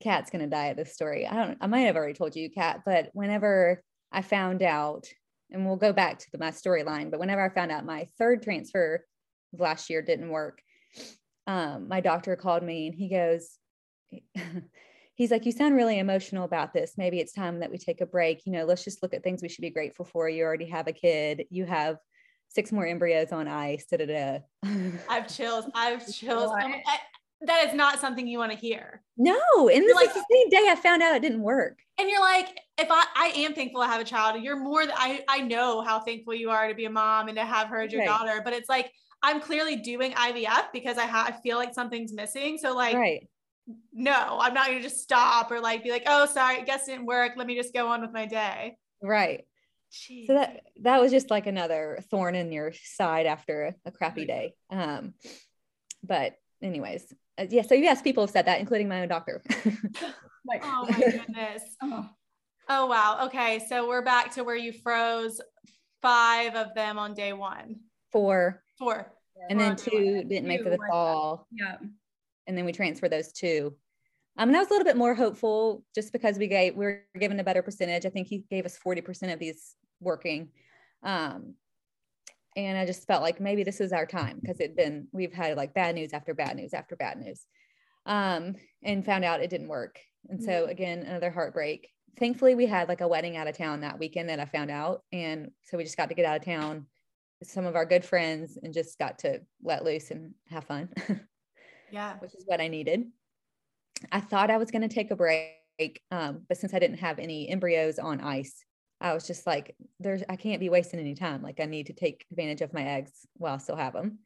[0.02, 1.26] Kat's gonna die at this story.
[1.26, 1.58] I don't.
[1.60, 5.08] I might have already told you, Kat, but whenever I found out,
[5.50, 8.42] and we'll go back to the, my storyline, but whenever I found out my third
[8.42, 9.04] transfer
[9.52, 10.60] last year didn't work,
[11.46, 13.58] um, my doctor called me and he goes,
[15.14, 16.94] he's like, You sound really emotional about this.
[16.96, 18.46] Maybe it's time that we take a break.
[18.46, 20.28] You know, let's just look at things we should be grateful for.
[20.28, 21.98] You already have a kid, you have
[22.48, 23.86] six more embryos on ice.
[23.86, 24.38] Da, da, da.
[25.08, 25.66] I've chills.
[25.74, 26.52] I've chills.
[26.56, 26.82] I,
[27.42, 29.02] that is not something you want to hear.
[29.16, 29.68] No.
[29.68, 31.78] And this like, is the same day I found out it didn't work.
[31.98, 34.94] And you're like, if I, I am thankful I have a child, you're more than
[34.96, 37.82] I, I know how thankful you are to be a mom and to have her
[37.82, 38.08] as your right.
[38.08, 38.40] daughter.
[38.42, 38.90] But it's like,
[39.22, 42.58] I'm clearly doing IVF because I have, I feel like something's missing.
[42.58, 43.28] So like, right
[43.92, 46.86] no, I'm not going to just stop or like be like, oh, sorry, I guess
[46.88, 47.32] it didn't work.
[47.36, 48.76] Let me just go on with my day.
[49.02, 49.44] Right.
[49.92, 50.26] Jeez.
[50.26, 54.24] So that that was just like another thorn in your side after a, a crappy
[54.26, 54.54] day.
[54.70, 55.14] Um,
[56.02, 57.62] but anyways, uh, yeah.
[57.62, 59.40] So yes, people have said that, including my own doctor.
[60.46, 61.62] like, oh my goodness.
[61.82, 62.08] oh.
[62.68, 63.26] oh wow.
[63.26, 65.40] Okay, so we're back to where you froze
[66.02, 67.76] five of them on day one.
[68.10, 68.62] Four.
[68.78, 69.12] Four.
[69.48, 71.46] And then two didn't make the fall.
[71.52, 71.76] Yeah
[72.46, 73.74] and then we transfer those two.
[74.36, 77.04] Um, and I was a little bit more hopeful just because we gave we were
[77.18, 78.04] given a better percentage.
[78.04, 80.48] I think he gave us 40% of these working.
[81.02, 81.54] Um,
[82.56, 85.56] and I just felt like maybe this is our time because it'd been we've had
[85.56, 87.42] like bad news after bad news after bad news.
[88.06, 89.98] Um, and found out it didn't work.
[90.28, 90.70] And so mm-hmm.
[90.70, 91.88] again, another heartbreak.
[92.18, 95.02] Thankfully, we had like a wedding out of town that weekend that I found out.
[95.12, 96.86] And so we just got to get out of town
[97.40, 100.90] with some of our good friends and just got to let loose and have fun.
[101.94, 102.14] Yeah.
[102.18, 103.06] Which is what I needed.
[104.10, 106.00] I thought I was going to take a break.
[106.10, 108.64] Um, but since I didn't have any embryos on ice,
[109.00, 111.40] I was just like, there's, I can't be wasting any time.
[111.40, 114.18] Like I need to take advantage of my eggs while I still have them.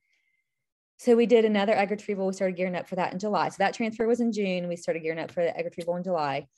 [0.96, 2.26] So we did another egg retrieval.
[2.26, 3.50] We started gearing up for that in July.
[3.50, 4.66] So that transfer was in June.
[4.66, 6.48] We started gearing up for the egg retrieval in July.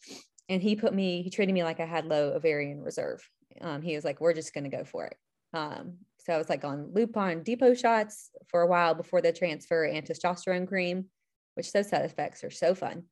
[0.48, 3.28] And he put me, he treated me like I had low ovarian reserve.
[3.60, 5.16] Um, he was like, we're just going to go for it.
[5.52, 9.85] Um, so I was like on Lupron depot shots for a while before the transfer
[9.85, 11.06] and testosterone cream,
[11.54, 13.04] which those side effects are so fun.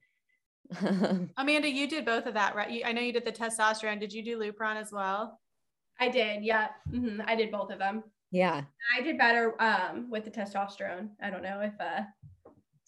[1.37, 2.71] Amanda, you did both of that, right?
[2.71, 4.01] You, I know you did the testosterone.
[4.01, 5.41] Did you do Lupron as well?
[5.99, 6.45] I did.
[6.45, 6.69] Yeah.
[6.91, 7.23] Mm-hmm.
[7.27, 8.05] I did both of them.
[8.31, 8.63] Yeah.
[8.97, 11.09] I did better um, with the testosterone.
[11.23, 12.03] I don't know if uh,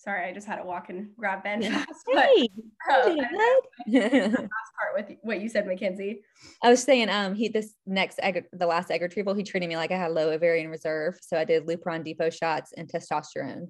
[0.03, 2.07] Sorry, I just had to walk and grab Ben fast.
[2.11, 2.49] Hey,
[2.89, 3.15] but, uh,
[3.87, 6.21] last part with what you said, McKensie.
[6.63, 9.77] I was saying, um, he this next egg, the last egg retrieval, he treated me
[9.77, 13.67] like I had low ovarian reserve, so I did Lupron depot shots and testosterone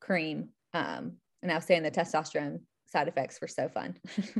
[0.00, 0.48] cream.
[0.72, 3.98] Um, and I was saying the testosterone side effects were so fun.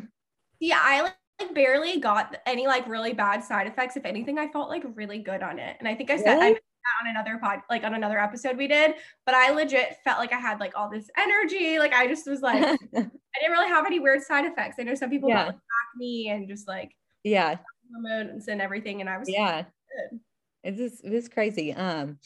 [0.60, 3.98] yeah, I like, like barely got any like really bad side effects.
[3.98, 6.56] If anything, I felt like really good on it, and I think I said really?
[6.56, 6.58] I
[7.00, 8.94] on another pod, like on another episode we did,
[9.26, 11.78] but I legit felt like I had like all this energy.
[11.78, 14.76] Like I just was like, I didn't really have any weird side effects.
[14.78, 15.36] I know some people yeah.
[15.36, 15.56] got like
[15.94, 16.92] acne and just like
[17.22, 17.56] yeah
[17.92, 20.20] hormones and everything, and I was yeah, good.
[20.62, 21.72] it's just it's crazy.
[21.72, 22.18] Um,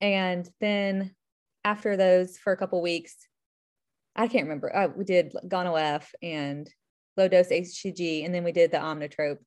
[0.00, 1.14] and then
[1.64, 3.16] after those for a couple weeks,
[4.16, 4.74] I can't remember.
[4.74, 6.68] Uh, we did Gonal-F and
[7.16, 9.38] low dose HCG, and then we did the Omnitrope,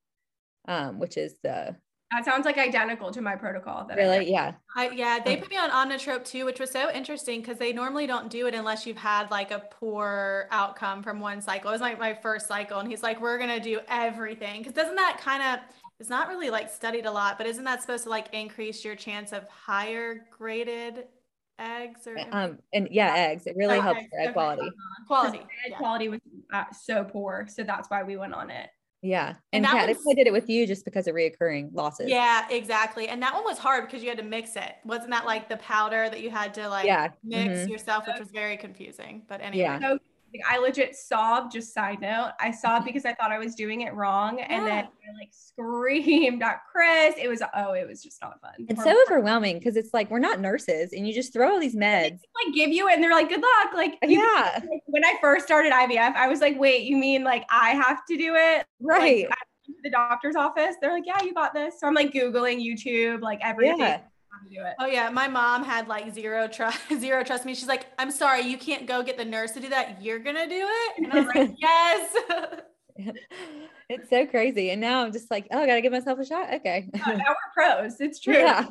[0.68, 1.76] um, which is the
[2.12, 3.86] that sounds like identical to my protocol.
[3.88, 5.20] That really, I yeah, I, yeah.
[5.24, 8.48] They put me on Omnitrope too, which was so interesting because they normally don't do
[8.48, 11.72] it unless you've had like a poor outcome from one cycle.
[11.72, 14.96] It was like my first cycle, and he's like, "We're gonna do everything." Because doesn't
[14.96, 15.60] that kind of
[16.00, 18.96] it's not really like studied a lot, but isn't that supposed to like increase your
[18.96, 21.06] chance of higher graded
[21.58, 24.70] eggs or um and yeah eggs it really helps egg quality
[25.08, 25.78] quality egg yeah.
[25.78, 26.20] quality was
[26.52, 28.70] uh, so poor so that's why we went on it
[29.06, 29.36] yeah.
[29.54, 32.10] And, and Kat, was, did it with you just because of reoccurring losses.
[32.10, 33.08] Yeah, exactly.
[33.08, 34.76] And that one was hard because you had to mix it.
[34.84, 37.10] Wasn't that like the powder that you had to like yeah.
[37.24, 37.72] mix mm-hmm.
[37.72, 39.22] yourself, which was very confusing.
[39.28, 39.64] But anyway.
[39.64, 39.80] Yeah.
[39.80, 40.00] So
[40.50, 42.32] I legit sobbed, just side note.
[42.40, 44.38] I sobbed because I thought I was doing it wrong.
[44.40, 44.48] Yeah.
[44.50, 47.16] And then I like screamed at Chris.
[47.18, 48.66] It was, oh, it was just not fun.
[48.68, 51.76] It's so overwhelming because it's like, we're not nurses and you just throw all these
[51.76, 52.20] meds.
[52.46, 53.74] like give you it and they're like, good luck.
[53.74, 54.60] Like, uh, yeah.
[54.66, 58.06] Like, when I first started IVF, I was like, wait, you mean like I have
[58.10, 58.66] to do it?
[58.80, 59.30] Right.
[59.30, 59.38] Like,
[59.84, 60.76] the doctor's office.
[60.82, 61.80] They're like, yeah, you got this.
[61.80, 63.80] So I'm like Googling YouTube, like everything.
[63.80, 64.02] Yeah
[64.50, 64.74] do it.
[64.80, 67.56] Oh yeah, my mom had like zero trust, zero trust me.
[67.56, 70.02] She's like, "I'm sorry, you can't go get the nurse to do that.
[70.02, 72.16] You're gonna do it." And I was like, "Yes."
[73.90, 76.54] it's so crazy, and now I'm just like, "Oh, I gotta give myself a shot."
[76.56, 76.90] Okay.
[76.96, 78.00] Oh, now we're pros.
[78.00, 78.34] It's true.
[78.34, 78.68] Yeah.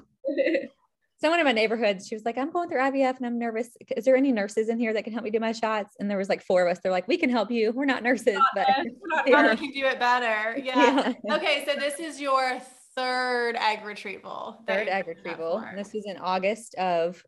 [1.20, 3.70] Someone in my neighborhood, she was like, "I'm going through IVF and I'm nervous.
[3.96, 6.18] Is there any nurses in here that can help me do my shots?" And there
[6.18, 6.80] was like four of us.
[6.82, 7.72] They're like, "We can help you.
[7.72, 9.54] We're not nurses, not but we're not, yeah.
[9.54, 11.14] can do it better." Yeah.
[11.24, 11.36] yeah.
[11.36, 12.60] Okay, so this is your
[12.96, 14.62] third egg retrieval.
[14.66, 15.58] Third egg retrieval.
[15.58, 17.22] And this was in August of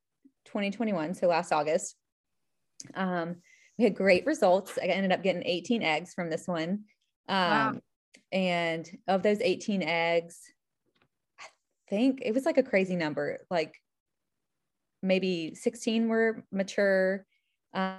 [0.46, 1.96] 2021, so last August.
[2.94, 3.37] Um,
[3.79, 4.79] we had great results.
[4.81, 6.85] I ended up getting 18 eggs from this one.
[7.29, 7.74] Um, wow.
[8.33, 10.40] And of those 18 eggs,
[11.40, 11.44] I
[11.88, 13.74] think it was like a crazy number, like
[15.02, 17.24] maybe 16 were mature.
[17.74, 17.96] Um,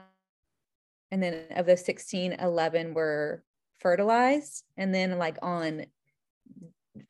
[1.11, 3.43] and then of those 16, 11 were
[3.79, 4.63] fertilized.
[4.75, 5.85] And then, like, on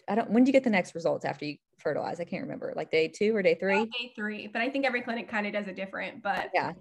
[0.08, 2.20] I don't, when do you get the next results after you fertilize?
[2.20, 3.86] I can't remember, like day two or day three?
[3.86, 6.74] day three, but I think every clinic kind of does it different, but yeah.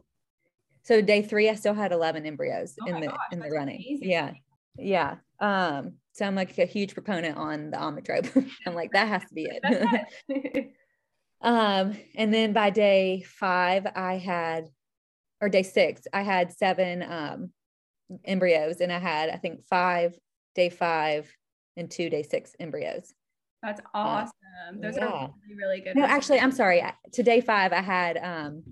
[0.82, 3.84] So day three, I still had 11 embryos oh in the, gosh, in the running.
[3.88, 4.08] Amazing.
[4.08, 4.32] Yeah.
[4.78, 5.16] Yeah.
[5.40, 8.46] Um, so I'm like a huge proponent on the Omnitrope.
[8.66, 10.72] I'm like, that has to be it.
[11.40, 14.68] um, and then by day five, I had,
[15.40, 17.50] or day six, I had seven um,
[18.24, 20.16] embryos and I had, I think five,
[20.54, 21.30] day five,
[21.76, 23.14] and two day six embryos.
[23.62, 24.30] That's awesome.
[24.80, 25.06] Those yeah.
[25.06, 25.96] are really, really good.
[25.96, 26.82] No, actually, I'm sorry.
[27.12, 28.62] To day five, I had um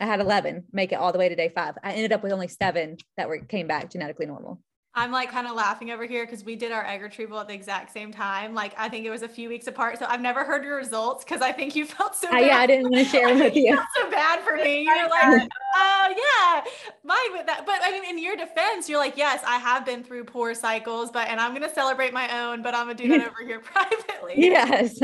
[0.00, 1.74] I had 11 make it all the way to day five.
[1.82, 4.60] I ended up with only seven that were came back genetically normal.
[4.94, 7.54] I'm like kind of laughing over here because we did our egg retrieval at the
[7.54, 8.54] exact same time.
[8.54, 9.98] Like I think it was a few weeks apart.
[9.98, 12.28] So I've never heard your results because I think you felt so.
[12.30, 13.74] Uh, yeah, I didn't want to share with you.
[13.96, 14.82] so bad for me.
[14.82, 16.70] You're like, oh yeah,
[17.04, 17.64] mine with that.
[17.64, 21.10] But I mean, in your defense, you're like, yes, I have been through poor cycles,
[21.10, 24.34] but and I'm gonna celebrate my own, but I'm gonna do that over here privately.
[24.36, 25.00] Yes.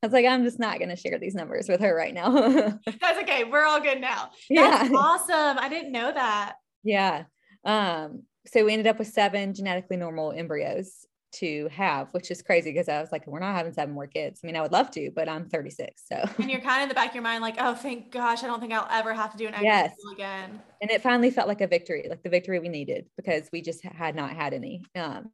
[0.00, 2.30] I was like, I'm just not going to share these numbers with her right now.
[2.30, 3.42] That's okay.
[3.42, 4.30] We're all good now.
[4.48, 4.96] That's yeah.
[4.96, 5.58] awesome.
[5.58, 6.54] I didn't know that.
[6.84, 7.24] Yeah.
[7.64, 12.72] Um, so we ended up with seven genetically normal embryos to have, which is crazy
[12.72, 14.40] because I was like, we're not having seven more kids.
[14.42, 16.02] I mean, I would love to, but I'm 36.
[16.06, 18.42] So and you're kind of in the back of your mind, like, oh, thank gosh,
[18.42, 19.92] I don't think I'll ever have to do an egg yes.
[20.12, 20.60] again.
[20.80, 23.84] And it finally felt like a victory, like the victory we needed because we just
[23.84, 25.30] had not had any um,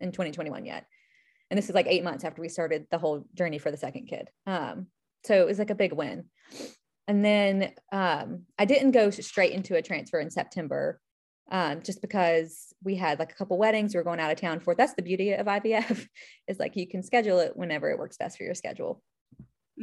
[0.00, 0.86] in 2021 yet.
[1.50, 4.06] And this is like eight months after we started the whole journey for the second
[4.06, 4.30] kid.
[4.46, 4.86] Um,
[5.24, 6.24] so it was like a big win.
[7.08, 11.00] And then um, I didn't go straight into a transfer in September
[11.50, 14.60] um, just because we had like a couple weddings we were going out of town
[14.60, 16.06] for that's the beauty of ivf
[16.48, 19.02] is like you can schedule it whenever it works best for your schedule.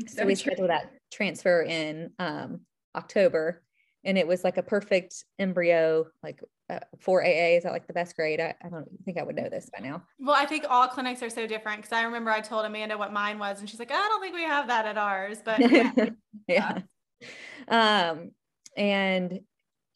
[0.08, 2.62] So, so we scheduled that transfer in um,
[2.95, 3.63] october
[4.06, 8.15] and it was like a perfect embryo like uh, 4aa is that like the best
[8.15, 8.39] grade?
[8.39, 10.04] I, I, don't think i would know this by now.
[10.19, 13.13] Well i think all clinics are so different because i remember i told amanda what
[13.13, 16.10] mine was and she's like i don't think we have that at ours but yeah,
[16.47, 16.80] yeah.
[17.67, 18.32] um
[18.76, 19.39] and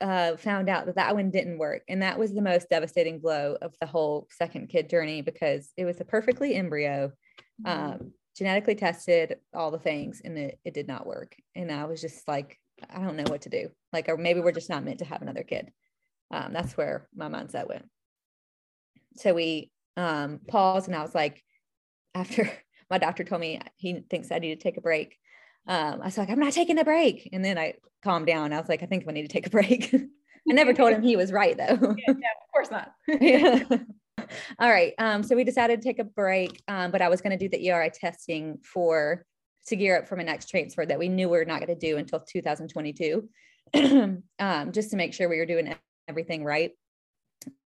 [0.01, 1.83] uh, found out that that one didn't work.
[1.87, 5.85] And that was the most devastating blow of the whole second kid journey because it
[5.85, 7.11] was a perfectly embryo,
[7.65, 7.93] mm-hmm.
[7.93, 11.35] um, genetically tested, all the things, and it, it did not work.
[11.55, 12.57] And I was just like,
[12.89, 13.69] I don't know what to do.
[13.91, 15.71] Like, or maybe we're just not meant to have another kid.
[16.31, 17.85] Um, that's where my mindset went.
[19.15, 21.43] So we um, paused, and I was like,
[22.13, 22.51] after
[22.89, 25.17] my doctor told me he thinks I need to take a break,
[25.67, 27.29] um, I was like, I'm not taking a break.
[27.33, 28.53] And then I calmed down.
[28.53, 29.93] I was like, I think we need to take a break.
[30.49, 31.95] I never told him he was right though.
[32.07, 32.93] yeah, of course not.
[33.07, 33.63] yeah.
[34.59, 34.93] All right.
[34.97, 37.49] Um, so we decided to take a break, um, but I was going to do
[37.49, 39.25] the ERI testing for
[39.67, 41.87] to gear up for my next transfer that we knew we are not going to
[41.87, 43.29] do until 2022,
[44.39, 45.75] um, just to make sure we were doing
[46.07, 46.71] everything right.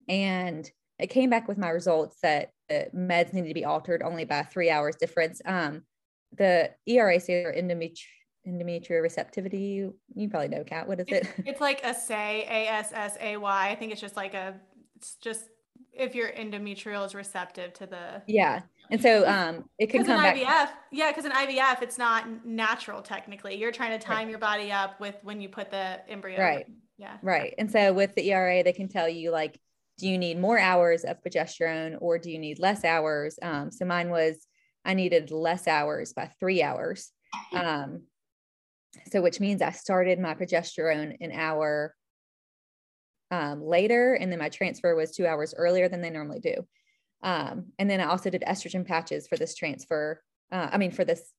[0.10, 4.44] And it came back with my results that meds needed to be altered only by
[4.44, 5.42] three hours difference.
[5.46, 5.84] Um,
[6.38, 8.06] the ERA stands endometri-
[8.48, 9.90] endometrial receptivity.
[10.16, 10.88] You probably know, Kat.
[10.88, 11.28] What is it?
[11.46, 13.70] It's like a say, A S S A Y.
[13.70, 14.56] I think it's just like a,
[14.96, 15.46] it's just
[15.94, 18.22] if your endometrial is receptive to the.
[18.28, 18.62] Yeah.
[18.90, 20.36] And so um, it can come back.
[20.36, 23.56] IVF, yeah, because in IVF, it's not natural technically.
[23.56, 24.30] You're trying to time right.
[24.30, 26.40] your body up with when you put the embryo.
[26.42, 26.66] Right.
[26.98, 27.18] Yeah.
[27.22, 27.54] Right.
[27.58, 29.60] And so with the ERA, they can tell you like,
[29.98, 33.38] do you need more hours of progesterone or do you need less hours?
[33.42, 34.48] Um, so mine was
[34.86, 37.12] I needed less hours by three hours.
[37.54, 38.04] Um,
[39.12, 41.96] so, which means I started my progesterone an hour
[43.30, 46.56] um, later, and then my transfer was two hours earlier than they normally do.
[47.24, 50.22] Um, and then I also did estrogen patches for this transfer.
[50.52, 51.32] Uh, I mean, for this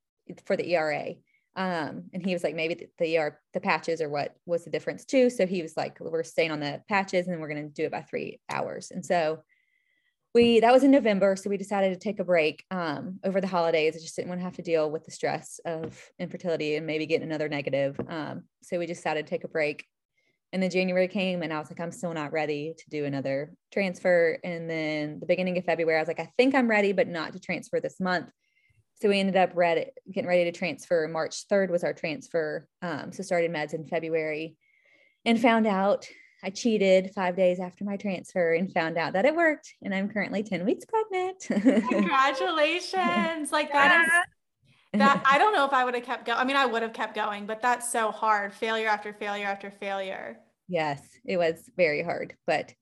[0.47, 1.15] for the ERA.
[1.55, 4.71] Um, and he was like, maybe the, the ER, the patches or what was the
[4.71, 5.29] difference too.
[5.29, 7.93] So he was like, we're staying on the patches and we're going to do it
[7.93, 8.91] by three hours.
[8.91, 9.43] And so
[10.35, 11.37] we, that was in November.
[11.37, 13.95] So we decided to take a break um, over the holidays.
[13.97, 17.07] I just didn't want to have to deal with the stress of infertility and maybe
[17.07, 18.01] getting another negative.
[18.09, 19.85] Um, so we decided to take a break.
[20.53, 23.55] And then January came and I was like, I'm still not ready to do another
[23.73, 24.39] transfer.
[24.45, 27.33] And then the beginning of February, I was like, I think I'm ready, but not
[27.33, 28.31] to transfer this month.
[29.01, 31.09] So we ended up ready, getting ready to transfer.
[31.09, 32.69] March 3rd was our transfer.
[32.83, 34.57] Um, so started meds in February
[35.25, 36.07] and found out
[36.45, 39.75] I cheated five days after my transfer and found out that it worked.
[39.83, 41.39] And I'm currently 10 weeks pregnant.
[41.89, 43.53] Congratulations.
[43.53, 44.11] like that is
[44.99, 46.39] that I don't know if I would have kept going.
[46.39, 48.53] I mean, I would have kept going, but that's so hard.
[48.53, 50.39] Failure after failure after failure.
[50.69, 52.35] Yes, it was very hard.
[52.47, 52.75] But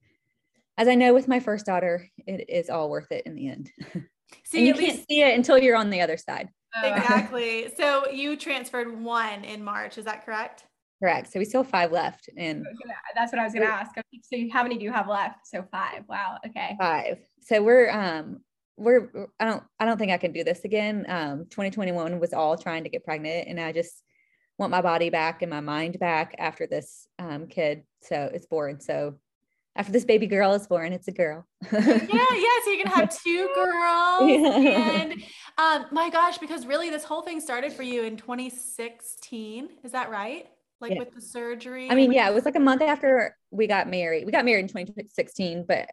[0.79, 3.71] as I know with my first daughter, it is all worth it in the end.
[4.45, 6.49] See, and you can't least, see it until you're on the other side.
[6.75, 6.95] Oh.
[6.95, 7.73] Exactly.
[7.77, 10.65] so you transferred one in March, is that correct?
[11.01, 11.33] Correct.
[11.33, 12.29] So we still have five left.
[12.37, 12.67] And
[13.15, 13.93] that's what I was gonna ask.
[13.95, 15.47] So how many do you have left?
[15.47, 16.05] So five.
[16.09, 16.39] Wow.
[16.47, 16.77] Okay.
[16.79, 17.19] Five.
[17.41, 18.41] So we're um
[18.77, 21.07] we're I don't I don't think I can do this again.
[21.09, 24.03] Um 2021 was all trying to get pregnant and I just
[24.59, 27.85] want my body back and my mind back after this um kid.
[28.03, 28.81] So it's born.
[28.81, 29.19] So
[29.77, 31.47] after this baby girl is born, it's a girl.
[31.73, 32.27] yeah, yeah.
[32.65, 34.31] So you're gonna have two girls.
[34.31, 35.01] Yeah.
[35.01, 35.23] And
[35.57, 39.69] um, my gosh, because really this whole thing started for you in 2016.
[39.83, 40.47] Is that right?
[40.81, 40.99] Like yeah.
[40.99, 41.91] with the surgery?
[41.91, 44.27] I mean, yeah, it was like a month after we got married.
[44.27, 45.89] We got married in 2016, but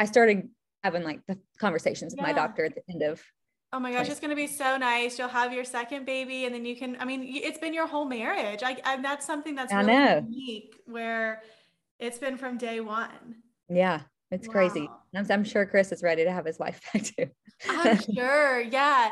[0.00, 0.48] I started
[0.82, 2.26] having like the conversations with yeah.
[2.26, 3.22] my doctor at the end of
[3.74, 5.18] Oh my gosh, it's going to be so nice.
[5.18, 8.04] You'll have your second baby and then you can, I mean, it's been your whole
[8.04, 8.62] marriage.
[8.62, 11.42] I, I that's something that's I really unique where
[11.98, 13.10] it's been from day one.
[13.68, 14.52] Yeah, it's wow.
[14.52, 14.88] crazy.
[15.12, 17.26] I'm, I'm sure Chris is ready to have his wife back too.
[17.68, 18.60] I'm sure.
[18.60, 19.10] Yeah.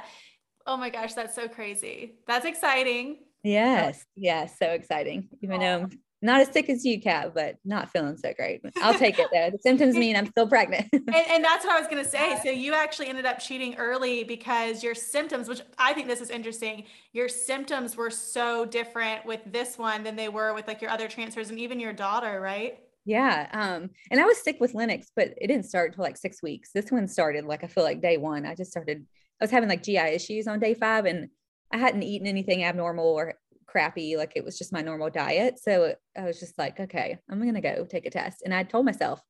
[0.65, 2.13] Oh my gosh, that's so crazy.
[2.29, 3.19] That's exciting.
[3.43, 4.05] Yes.
[4.17, 4.57] Yes.
[4.59, 5.29] So exciting.
[5.43, 8.63] Even though I'm not as sick as you, Kat, but not feeling so great.
[8.81, 9.51] I'll take it though.
[9.51, 10.89] The symptoms mean I'm still pregnant.
[10.93, 12.39] and, and, that's what I was going to say.
[12.45, 16.31] So you actually ended up cheating early because your symptoms, which I think this is
[16.31, 20.93] interesting, your symptoms were so different with this one than they were with like your
[20.93, 22.79] other transfers and even your daughter, right?
[23.05, 23.49] Yeah.
[23.53, 26.71] Um, and I was sick with Lennox, but it didn't start until like six weeks.
[26.73, 28.47] This one started like I feel like day one.
[28.47, 29.05] I just started,
[29.41, 31.29] I was having like GI issues on day five and
[31.73, 33.35] I hadn't eaten anything abnormal or
[33.67, 34.17] crappy.
[34.17, 35.59] Like it was just my normal diet.
[35.59, 38.43] So I was just like, okay, I'm going to go take a test.
[38.45, 39.23] And I told myself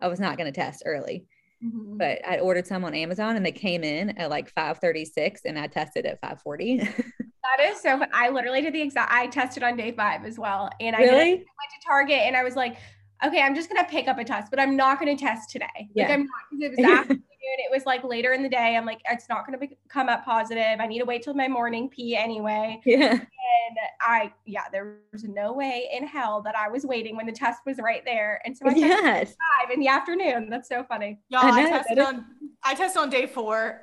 [0.00, 1.26] I was not going to test early.
[1.62, 1.98] Mm-hmm.
[1.98, 5.66] But I ordered some on Amazon and they came in at like 536 and I
[5.66, 6.78] tested at 540.
[6.78, 10.70] that is so I literally did the exact I tested on day five as well.
[10.80, 11.34] And I, really?
[11.34, 12.78] went to Target and I was like,
[13.22, 15.66] okay, I'm just gonna pick up a test, but I'm not gonna test today.
[15.94, 16.04] Yeah.
[16.04, 17.24] Like I'm not because it was afternoon.
[17.58, 18.76] It was like later in the day.
[18.76, 20.78] I'm like, it's not gonna be, come up positive.
[20.78, 22.80] I need to wait till my morning pee anyway.
[22.84, 23.12] Yeah.
[23.12, 27.32] And I, yeah, there was no way in hell that I was waiting when the
[27.32, 28.40] test was right there.
[28.44, 29.34] And so I yes.
[29.58, 30.48] five in the afternoon.
[30.50, 31.20] That's so funny.
[31.28, 32.24] Y'all, I, I tested on
[32.62, 33.82] I tested on day four.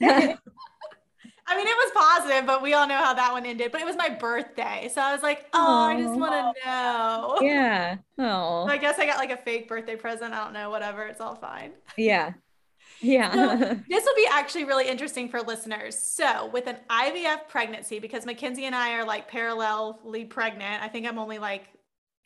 [1.48, 3.70] I mean, it was positive, but we all know how that one ended.
[3.70, 4.90] But it was my birthday.
[4.92, 5.94] So I was like, oh, Aww.
[5.94, 7.38] I just want to know.
[7.40, 7.96] Yeah.
[8.18, 8.66] Oh.
[8.66, 10.34] So I guess I got like a fake birthday present.
[10.34, 11.04] I don't know, whatever.
[11.04, 11.72] It's all fine.
[11.96, 12.32] Yeah.
[13.00, 13.32] Yeah.
[13.32, 15.98] so this will be actually really interesting for listeners.
[15.98, 21.06] So, with an IVF pregnancy, because McKensie and I are like parallelly pregnant, I think
[21.06, 21.68] I'm only like,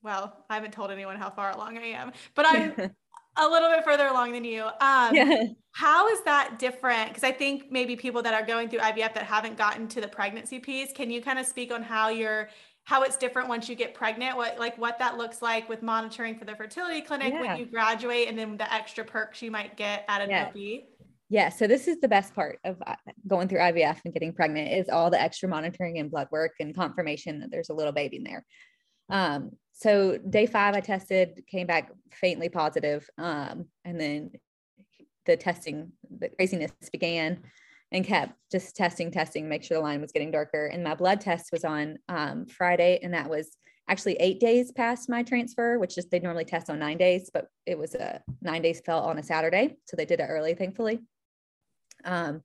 [0.02, 2.72] well, I haven't told anyone how far along I am, but I'm
[3.37, 4.64] a little bit further along than you.
[4.64, 5.44] Um, yeah.
[5.72, 7.09] How is that different?
[7.09, 10.09] Because I think maybe people that are going through IVF that haven't gotten to the
[10.09, 12.48] pregnancy piece, can you kind of speak on how you're
[12.84, 16.36] how it's different once you get pregnant what like what that looks like with monitoring
[16.38, 17.40] for the fertility clinic yeah.
[17.40, 20.48] when you graduate and then the extra perks you might get at an yeah.
[20.48, 20.82] OB
[21.28, 22.94] yeah so this is the best part of uh,
[23.26, 26.74] going through ivf and getting pregnant is all the extra monitoring and blood work and
[26.74, 28.44] confirmation that there's a little baby in there
[29.10, 34.30] um, so day five, I tested, came back faintly positive, um, and then
[35.26, 37.42] the testing, the craziness began,
[37.93, 40.66] and kept just testing, testing, make sure the line was getting darker.
[40.66, 43.57] And my blood test was on um, Friday, and that was
[43.88, 47.49] actually eight days past my transfer, which is they normally test on nine days, but
[47.66, 51.01] it was a nine days fell on a Saturday, so they did it early, thankfully.
[52.05, 52.43] Um,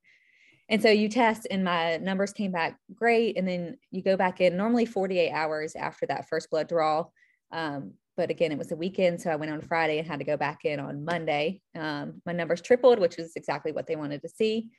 [0.67, 3.37] and so you test, and my numbers came back great.
[3.37, 7.05] And then you go back in normally 48 hours after that first blood draw.
[7.51, 9.21] Um, but again, it was a weekend.
[9.21, 11.61] So I went on Friday and had to go back in on Monday.
[11.75, 14.69] Um, my numbers tripled, which was exactly what they wanted to see.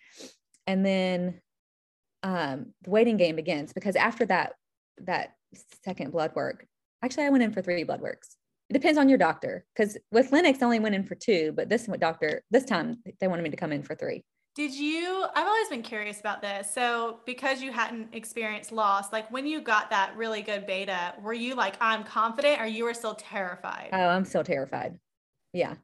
[0.67, 1.41] And then
[2.23, 4.55] um, the waiting game begins because after that,
[5.03, 5.35] that
[5.85, 6.67] second blood work,
[7.03, 8.37] actually, I went in for three blood works.
[8.69, 11.69] it depends on your doctor because with Lennox, I only went in for two, but
[11.69, 14.25] this doctor, this time they wanted me to come in for three.
[14.57, 15.27] Did you?
[15.35, 16.73] I've always been curious about this.
[16.73, 21.35] So, because you hadn't experienced loss, like when you got that really good beta, were
[21.35, 23.91] you like, I'm confident, or you were still terrified?
[23.93, 24.99] Oh, I'm still terrified.
[25.53, 25.75] Yeah.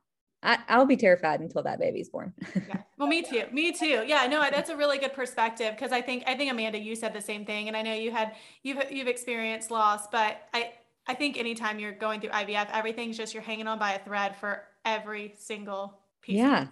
[0.43, 2.32] I, I'll be terrified until that baby's born.
[2.55, 2.82] yeah.
[2.99, 3.45] Well, me too.
[3.53, 4.05] Me too.
[4.07, 4.26] Yeah.
[4.26, 7.20] No, that's a really good perspective because I think I think Amanda, you said the
[7.20, 10.72] same thing, and I know you had you've you've experienced loss, but I
[11.07, 14.36] I think anytime you're going through IVF, everything's just you're hanging on by a thread
[14.36, 16.38] for every single piece.
[16.38, 16.68] Yeah.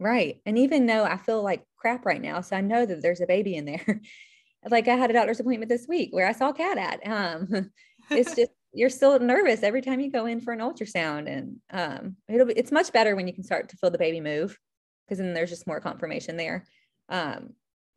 [0.00, 0.40] Right.
[0.46, 3.26] And even though I feel like crap right now, so I know that there's a
[3.26, 4.00] baby in there.
[4.70, 7.06] like I had a doctor's appointment this week where I saw a cat at.
[7.06, 7.70] Um,
[8.10, 12.16] it's just you're still nervous every time you go in for an ultrasound, and um,
[12.28, 14.56] it'll be it's much better when you can start to feel the baby move
[15.04, 16.64] because then there's just more confirmation there.
[17.08, 17.54] Um,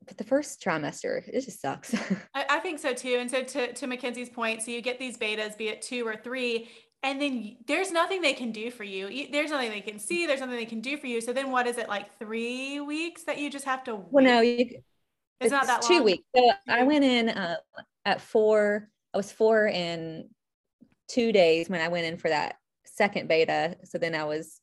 [0.08, 1.94] but the first trimester, it just sucks.
[2.34, 3.18] I, I, think so too.
[3.20, 6.16] And so to, to McKensie's point, so you get these betas, be it two or
[6.16, 6.70] three,
[7.04, 9.28] and then there's nothing they can do for you.
[9.32, 10.26] There's nothing they can see.
[10.26, 11.22] There's nothing they can do for you.
[11.22, 14.08] So then what is it like three weeks that you just have to wait?
[14.10, 14.84] Well, no, you, it's,
[15.42, 15.92] it's not that long.
[15.92, 16.24] two weeks.
[16.36, 17.58] So I went in uh,
[18.06, 20.30] at four, I was four in
[21.12, 22.56] two days when I went in for that
[22.86, 23.78] second beta.
[23.84, 24.60] So then I was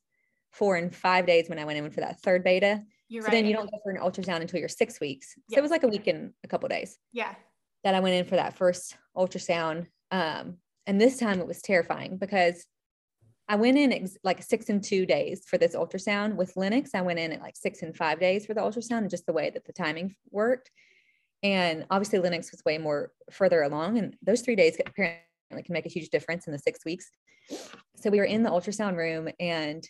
[0.51, 2.83] four and five days when I went in for that third beta.
[3.07, 3.33] You're so right.
[3.33, 5.35] then you don't go for an ultrasound until you're six weeks.
[5.49, 6.97] So it was like a week and a couple days.
[7.11, 7.33] Yeah.
[7.83, 9.87] That I went in for that first ultrasound.
[10.11, 12.65] Um, and this time it was terrifying because
[13.47, 16.35] I went in ex- like six and two days for this ultrasound.
[16.35, 19.25] With Lennox, I went in at like six and five days for the ultrasound, just
[19.25, 20.69] the way that the timing worked.
[21.41, 25.23] And obviously, Lennox was way more further along, and those three days apparently
[25.57, 27.09] can make a huge difference in the six weeks.
[27.95, 29.83] So we were in the ultrasound room, and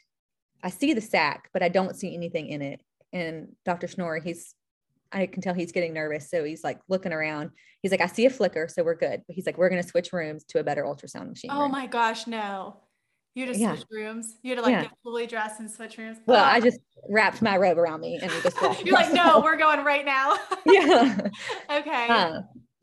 [0.64, 2.82] I see the sac, but I don't see anything in it
[3.14, 3.88] and Dr.
[3.88, 4.56] Schnorr, he's
[5.12, 6.30] I can tell he's getting nervous.
[6.30, 7.50] So he's like looking around.
[7.82, 9.24] He's like, I see a flicker, so we're good.
[9.26, 11.52] But he's like, we're gonna switch rooms to a better ultrasound machine.
[11.52, 11.72] Oh room.
[11.72, 12.78] my gosh, no.
[13.34, 13.76] You just yeah.
[13.76, 14.38] switch rooms.
[14.44, 14.82] You had to like yeah.
[14.84, 16.18] get fully dressed and switch rooms.
[16.26, 16.44] Well.
[16.44, 20.06] I just wrapped my robe around me and just You're like, no, we're going right
[20.06, 20.38] now.
[20.66, 21.18] yeah.
[21.72, 22.08] okay.
[22.08, 22.42] Uh,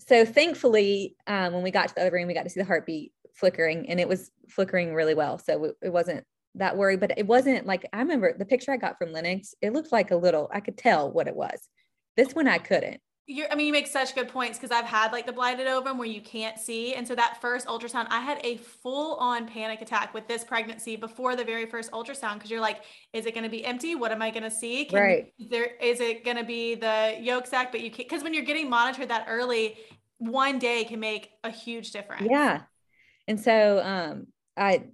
[0.09, 2.67] so thankfully, um, when we got to the other room, we got to see the
[2.67, 5.39] heartbeat flickering and it was flickering really well.
[5.39, 8.99] So it wasn't that worry, but it wasn't like I remember the picture I got
[8.99, 11.69] from Lennox, it looked like a little, I could tell what it was.
[12.17, 13.01] This one I couldn't.
[13.29, 15.99] You're, I mean, you make such good points because I've had like the blighted ovum
[15.99, 16.95] where you can't see.
[16.95, 20.95] And so that first ultrasound, I had a full on panic attack with this pregnancy
[20.95, 23.97] before the very first ultrasound because you're like, is it going to be empty?
[23.97, 24.85] What am I going to see?
[24.85, 25.33] Can, right.
[25.41, 27.73] There is it going to be the yolk sac?
[27.73, 29.77] But you can't because when you're getting monitored that early,
[30.19, 32.29] one day can make a huge difference.
[32.31, 32.63] Yeah.
[33.27, 34.85] And so um, I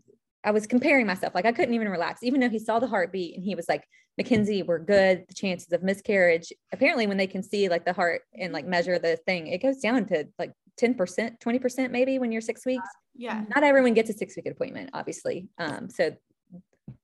[0.44, 1.34] I was comparing myself.
[1.34, 3.84] Like I couldn't even relax, even though he saw the heartbeat and he was like,
[4.20, 5.24] McKensie, we're good.
[5.28, 8.98] The chances of miscarriage, apparently, when they can see like the heart and like measure
[8.98, 10.96] the thing, it goes down to like 10%,
[11.40, 12.88] 20% maybe when you're six weeks.
[13.14, 13.44] Yeah.
[13.54, 15.48] Not everyone gets a six week appointment, obviously.
[15.58, 16.14] Um, so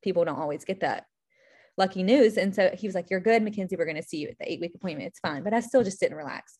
[0.02, 1.06] people don't always get that
[1.78, 2.36] lucky news.
[2.36, 3.78] And so he was like, You're good, McKensie.
[3.78, 5.08] We're going to see you at the eight week appointment.
[5.08, 5.42] It's fine.
[5.42, 6.58] But I still just didn't relax.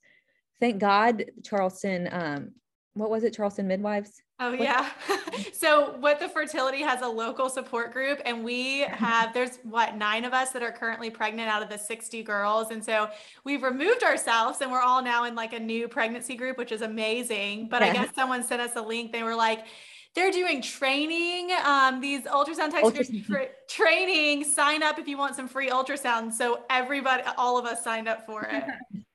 [0.61, 2.53] Thank God, Charleston, um,
[2.99, 4.23] what was it, Charleston Midwives?
[4.41, 4.89] Oh yeah.
[5.53, 10.25] so what the fertility has a local support group and we have there's what nine
[10.25, 13.09] of us that are currently pregnant out of the 60 girls and so
[13.45, 16.83] we've removed ourselves and we're all now in like a new pregnancy group which is
[16.83, 17.69] amazing.
[17.69, 17.89] But yeah.
[17.89, 19.13] I guess someone sent us a link.
[19.13, 19.67] They were like
[20.15, 21.51] they're doing training.
[21.65, 23.49] Um, these ultrasound techs ultrasound.
[23.69, 24.45] training.
[24.45, 26.33] Sign up if you want some free ultrasound.
[26.33, 28.65] So everybody, all of us signed up for it.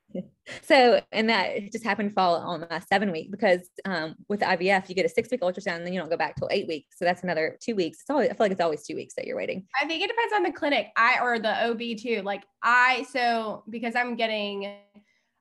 [0.61, 4.89] so and that just happened to fall on my seven week because um, with IVF
[4.89, 6.97] you get a six week ultrasound and then you don't go back till eight weeks.
[6.97, 7.99] So that's another two weeks.
[8.01, 9.65] It's always I feel like it's always two weeks that you're waiting.
[9.81, 10.87] I think it depends on the clinic.
[10.97, 12.21] I or the OB too.
[12.23, 14.75] Like I so because I'm getting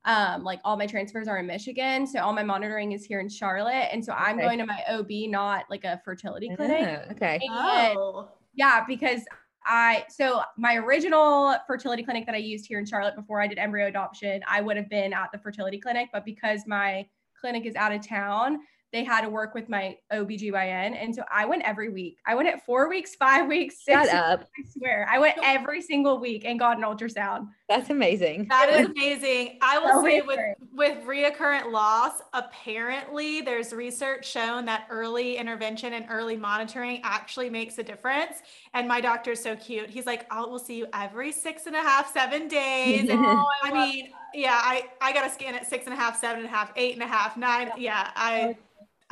[0.05, 2.07] um like all my transfers are in Michigan.
[2.07, 3.89] So all my monitoring is here in Charlotte.
[3.93, 6.89] And so I'm going to my OB, not like a fertility clinic.
[7.09, 7.41] Oh, okay.
[7.43, 8.29] And, oh.
[8.55, 9.23] Yeah, because
[9.67, 13.59] I so my original fertility clinic that I used here in Charlotte before I did
[13.59, 17.07] embryo adoption, I would have been at the fertility clinic, but because my
[17.41, 18.61] clinic is out of town,
[18.93, 21.03] they had to work with my OBGYN.
[21.03, 22.18] And so I went every week.
[22.26, 24.43] I went at four weeks, five weeks, six Shut up.
[24.43, 25.07] I swear.
[25.11, 27.49] I went every single week and got an ultrasound.
[27.70, 28.49] That's amazing.
[28.49, 29.59] That is amazing.
[29.62, 30.38] I will say with,
[30.74, 37.78] with reoccurrent loss, apparently there's research shown that early intervention and early monitoring actually makes
[37.78, 38.43] a difference.
[38.74, 39.88] And my doctor is so cute.
[39.88, 43.09] He's like, I will see you every six and a half, seven days.
[43.12, 46.20] oh, I, I mean, yeah, I, I got a scan at six and a half,
[46.20, 47.70] seven and a half, eight and a half, nine.
[47.76, 48.57] Yeah, I oh,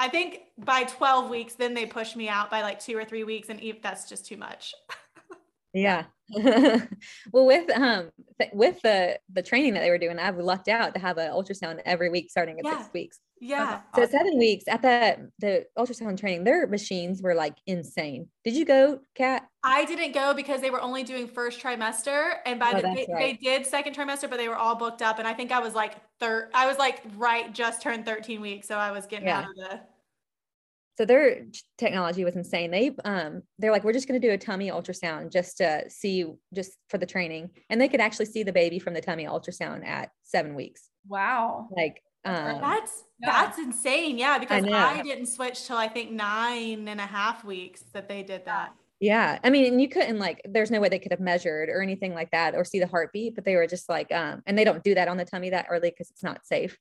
[0.00, 3.22] I think by 12 weeks, then they push me out by like two or three
[3.22, 4.74] weeks, and that's just too much.
[5.74, 6.04] yeah.
[7.32, 10.94] well, with um th- with the the training that they were doing, I've lucked out
[10.94, 12.78] to have an ultrasound every week starting at Yeah.
[12.78, 13.20] six weeks.
[13.42, 13.80] Yeah.
[13.94, 18.28] So seven weeks at the the ultrasound training, their machines were like insane.
[18.44, 19.46] Did you go, Kat?
[19.64, 22.94] I didn't go because they were only doing first trimester, and by Oh, the that's
[23.06, 23.38] they, right.
[23.40, 25.18] they did second trimester, but they were all booked up.
[25.18, 26.50] And I think I was like third.
[26.54, 29.38] I was like right just turned 13 weeks, so I was getting Yeah.
[29.38, 29.80] out of the.
[30.98, 31.46] So their
[31.78, 32.70] technology was insane.
[32.70, 36.72] They um they're like, we're just gonna do a tummy ultrasound just to see just
[36.90, 37.50] for the training.
[37.70, 40.90] And they could actually see the baby from the tummy ultrasound at seven weeks.
[41.08, 41.68] Wow.
[41.74, 43.30] Like um That's yeah.
[43.30, 44.18] that's insane.
[44.18, 44.76] Yeah, because know.
[44.76, 48.72] I, didn't switch till I think nine and a half weeks that they did that.
[48.98, 49.38] Yeah.
[49.42, 52.12] I mean, and you couldn't like, there's no way they could have measured or anything
[52.12, 54.84] like that or see the heartbeat, but they were just like, um, and they don't
[54.84, 56.76] do that on the tummy that early because it's not safe.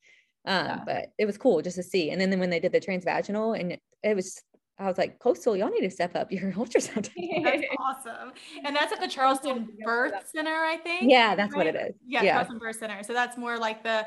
[0.45, 0.79] Um, Yeah.
[0.85, 2.09] but it was cool just to see.
[2.11, 4.41] And then, then when they did the transvaginal and it, it was,
[4.77, 7.09] I was like, Coastal, y'all need to step up your ultrasound.
[7.43, 8.33] That's awesome.
[8.65, 11.09] And that's at the Charleston Birth Center, I think.
[11.09, 11.95] yeah, that's what it is.
[12.05, 12.31] Yeah, Yeah.
[12.33, 13.01] Charleston Birth Center.
[13.03, 14.05] So that's more like the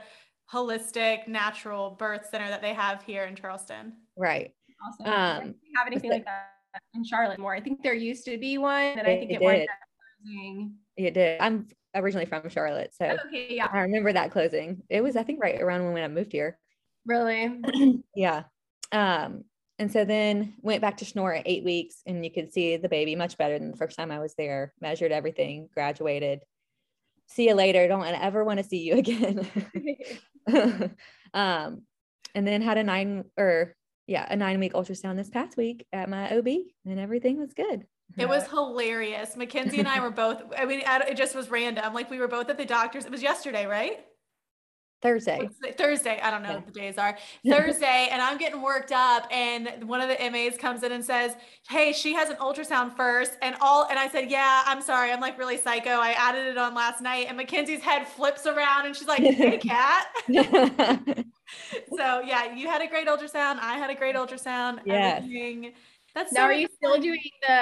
[0.52, 3.94] holistic, natural birth center that they have here in Charleston.
[4.16, 4.52] Right.
[4.86, 5.06] Awesome.
[5.06, 6.52] Um, have anything like that
[6.94, 7.54] in Charlotte more.
[7.54, 9.68] I think there used to be one, and I think it went did.
[10.24, 10.74] closing.
[10.96, 11.40] It did.
[11.40, 12.92] I'm originally from Charlotte.
[12.94, 14.82] So Okay, yeah, I remember that closing.
[14.88, 16.58] It was, I think, right around when I moved here.
[17.06, 17.60] really.
[18.16, 18.44] yeah.
[18.90, 19.44] Um,
[19.78, 22.88] and so then went back to Schnorr at eight weeks, and you could see the
[22.88, 24.72] baby much better than the first time I was there.
[24.80, 26.40] Measured everything, graduated.
[27.26, 27.88] See you later.
[27.88, 29.46] Don't ever want to see you again.
[31.34, 31.82] um,
[32.34, 33.74] and then had a nine or
[34.06, 36.48] yeah, a nine week ultrasound this past week at my OB,
[36.86, 37.86] and everything was good.
[38.18, 39.36] It was hilarious.
[39.36, 41.94] McKensie and I were both, I mean, it just was random.
[41.94, 43.06] Like we were both at the doctor's.
[43.06, 44.04] It was yesterday, right?
[45.02, 45.48] Thursday.
[45.76, 46.20] Thursday.
[46.22, 46.54] I don't know Yeah.
[46.56, 47.16] what the days are.
[47.48, 51.34] Thursday, and I'm getting worked up, and one of the MAs comes in and says,
[51.68, 53.32] "Hey, she has an ultrasound first.
[53.42, 55.10] and all." And I said, "Yeah, I'm sorry.
[55.12, 55.90] I'm like really psycho.
[55.90, 59.58] I added it on last night." And McKensie's head flips around, and she's like, "Hey,
[59.62, 60.06] Kat."
[61.96, 63.58] so yeah, you had a great ultrasound.
[63.60, 64.80] I had a great ultrasound.
[64.84, 65.22] Yes.
[65.24, 65.72] Everything.
[66.14, 67.52] That's Now, so are you still doing the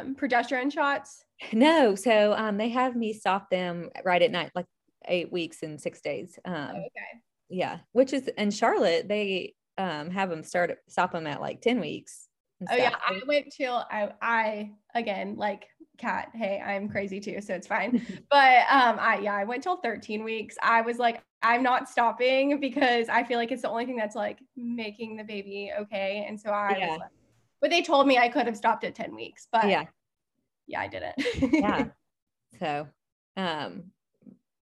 [0.00, 1.24] um, progesterone shots?
[1.52, 4.66] no, so um, they have me stop them right at night, like
[5.06, 6.38] eight weeks and six days.
[6.44, 7.20] Um, okay.
[7.48, 11.80] yeah which is in charlotte they um have them start stop them at like 10
[11.80, 12.28] weeks
[12.70, 12.94] Oh yeah.
[13.04, 15.66] I went till I I again like
[15.98, 16.28] Kat.
[16.32, 18.00] Hey, I'm crazy too, so it's fine.
[18.30, 20.56] but um, I yeah, I went till 13 weeks.
[20.62, 24.14] I was like, I'm not stopping because I feel like it's the only thing that's
[24.14, 26.24] like making the baby okay.
[26.28, 26.86] And so I Yeah.
[26.98, 27.10] like,
[27.60, 29.84] but they told me I could have stopped at 10 weeks, but yeah
[30.68, 31.14] yeah, I didn't.
[31.52, 31.86] yeah
[32.60, 32.86] so
[33.36, 33.90] um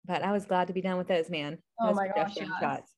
[0.07, 2.49] but i was glad to be done with those man Oh Those my gosh, yes.
[2.59, 2.91] shots.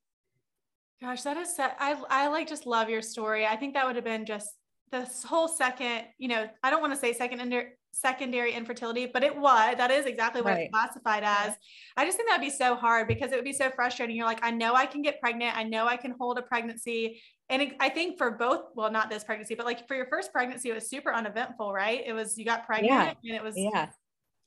[1.02, 3.46] Gosh, that is, se- I, I like just love your story.
[3.46, 4.50] I think that would have been just
[4.92, 9.24] this whole second, you know, I don't want to say second under, secondary infertility, but
[9.24, 10.64] it was, that is exactly what Right.
[10.64, 11.56] it's classified as.
[11.98, 14.16] I just think that'd be so hard because it would be so frustrating.
[14.16, 15.58] You're like, I know I can get pregnant.
[15.58, 17.22] I know I can hold a pregnancy.
[17.50, 20.32] And it, I think for both, well, not this pregnancy, but like for your first
[20.32, 22.02] pregnancy, it was super uneventful, right?
[22.06, 23.90] It was, you got pregnant and it was yeah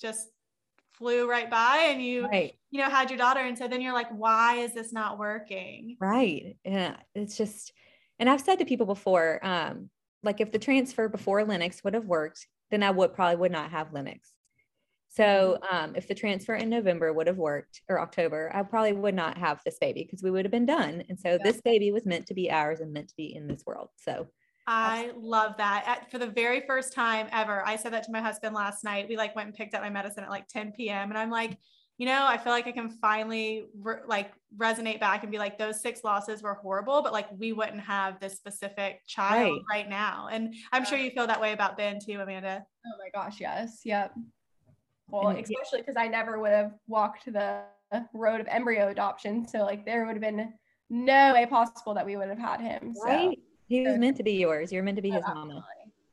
[0.01, 0.29] just
[1.03, 3.41] flew right by and you, right you know, had your daughter.
[3.41, 5.97] And so then you're like, why is this not working?
[6.01, 7.73] right yeah it's just
[8.19, 9.91] and i've said to people before um
[10.23, 13.71] like if the transfer before Lennox would have worked then i would probably would not
[13.71, 14.33] have Lennox
[15.09, 19.15] so um, if the transfer in november would have worked or october i probably would
[19.15, 21.39] not have this baby because we would have been done and so Yeah.
[21.45, 24.29] this baby was meant to be ours and meant to be in this world so
[24.67, 25.85] I love that.
[25.87, 29.09] At, for the very first time ever, I said that to my husband last night.
[29.09, 31.11] We like went and picked up my medicine at like 10 p.m.
[31.11, 31.59] And I'm like,
[31.99, 35.59] you know, I feel like I can finally re- like resonate back and be like,
[35.59, 39.83] those six losses were horrible, but like we wouldn't have this specific child Right.
[39.83, 40.29] right, now.
[40.31, 42.65] And I'm sure you feel that way about Ben too, Amanda.
[42.87, 43.83] Oh my gosh, yes.
[43.85, 44.15] Yep.
[45.09, 47.63] Well, And- especially because I never would have walked the
[48.15, 49.47] road of embryo adoption.
[49.47, 50.55] So like there would have been
[50.89, 52.95] no way possible that we would have had him.
[52.95, 53.39] So right
[53.73, 54.73] he was meant to be yours.
[54.73, 55.65] You're meant to be his mama.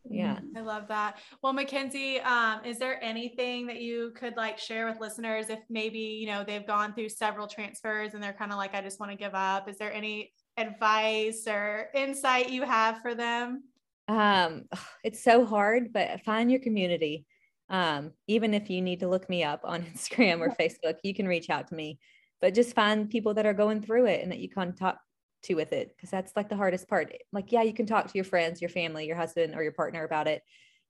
[0.10, 0.40] Yeah.
[0.56, 1.18] I love that.
[1.44, 6.00] Well, McKensie, um, is there anything that you could like share with listeners if maybe,
[6.00, 9.12] you know, they've gone through several transfers and they're kind of like, I just want
[9.12, 9.70] to give up?
[9.70, 13.64] Is there any advice or insight you have for them?
[14.10, 14.64] um
[15.04, 17.26] it's so hard but find your community.
[17.70, 21.28] Um even if you need to look me up on instagram or facebook you can
[21.28, 22.00] reach out to me.
[22.42, 24.98] But just find people that are going through it and that you can talk
[25.44, 27.14] to with it because that's like the hardest part.
[27.32, 30.04] Like yeah you can talk to your friends your family your husband or your partner
[30.04, 30.44] about it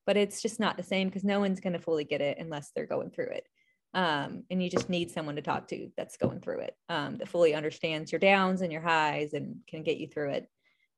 [0.09, 2.71] but it's just not the same because no one's going to fully get it unless
[2.71, 3.47] they're going through it.
[3.93, 7.27] Um, and you just need someone to talk to that's going through it um, that
[7.27, 10.47] fully understands your downs and your highs and can get you through it.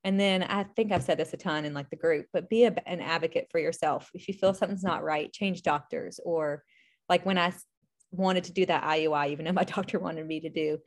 [0.06, 2.64] And then I think I've said this a ton in like the group, but be
[2.64, 4.10] a, an advocate for yourself.
[4.14, 6.64] If you feel something's not right, change doctors or
[7.10, 7.52] like when I
[8.12, 10.78] wanted to do that IUI, even though my doctor wanted me to do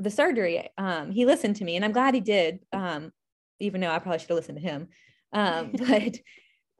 [0.00, 2.60] the surgery, um, he listened to me and I'm glad he did.
[2.72, 3.12] Um,
[3.60, 4.88] even though I probably should have listened to him.
[5.32, 6.18] Um, but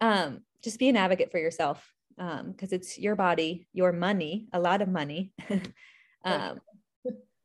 [0.01, 4.61] um, just be an advocate for yourself because um, it's your body, your money, a
[4.61, 5.33] lot of money.
[6.25, 6.61] um,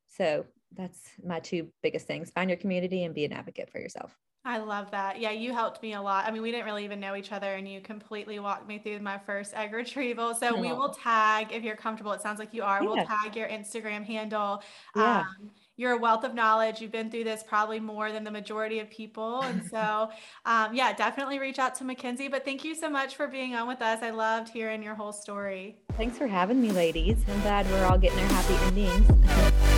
[0.10, 4.18] so that's my two biggest things find your community and be an advocate for yourself.
[4.48, 5.20] I love that.
[5.20, 6.28] Yeah, you helped me a lot.
[6.28, 9.00] I mean, we didn't really even know each other, and you completely walked me through
[9.00, 10.36] my first egg retrieval.
[10.36, 12.12] So, we will tag if you're comfortable.
[12.12, 12.84] It sounds like you are.
[12.84, 12.90] Yeah.
[12.90, 14.62] We'll tag your Instagram handle.
[14.96, 15.22] Yeah.
[15.22, 16.82] Um, you're a wealth of knowledge.
[16.82, 19.42] You've been through this probably more than the majority of people.
[19.42, 20.10] And so,
[20.46, 22.30] um, yeah, definitely reach out to McKensie.
[22.30, 24.02] But thank you so much for being on with us.
[24.02, 25.78] I loved hearing your whole story.
[25.98, 27.18] Thanks for having me, ladies.
[27.28, 29.72] I'm glad we're all getting our happy endings.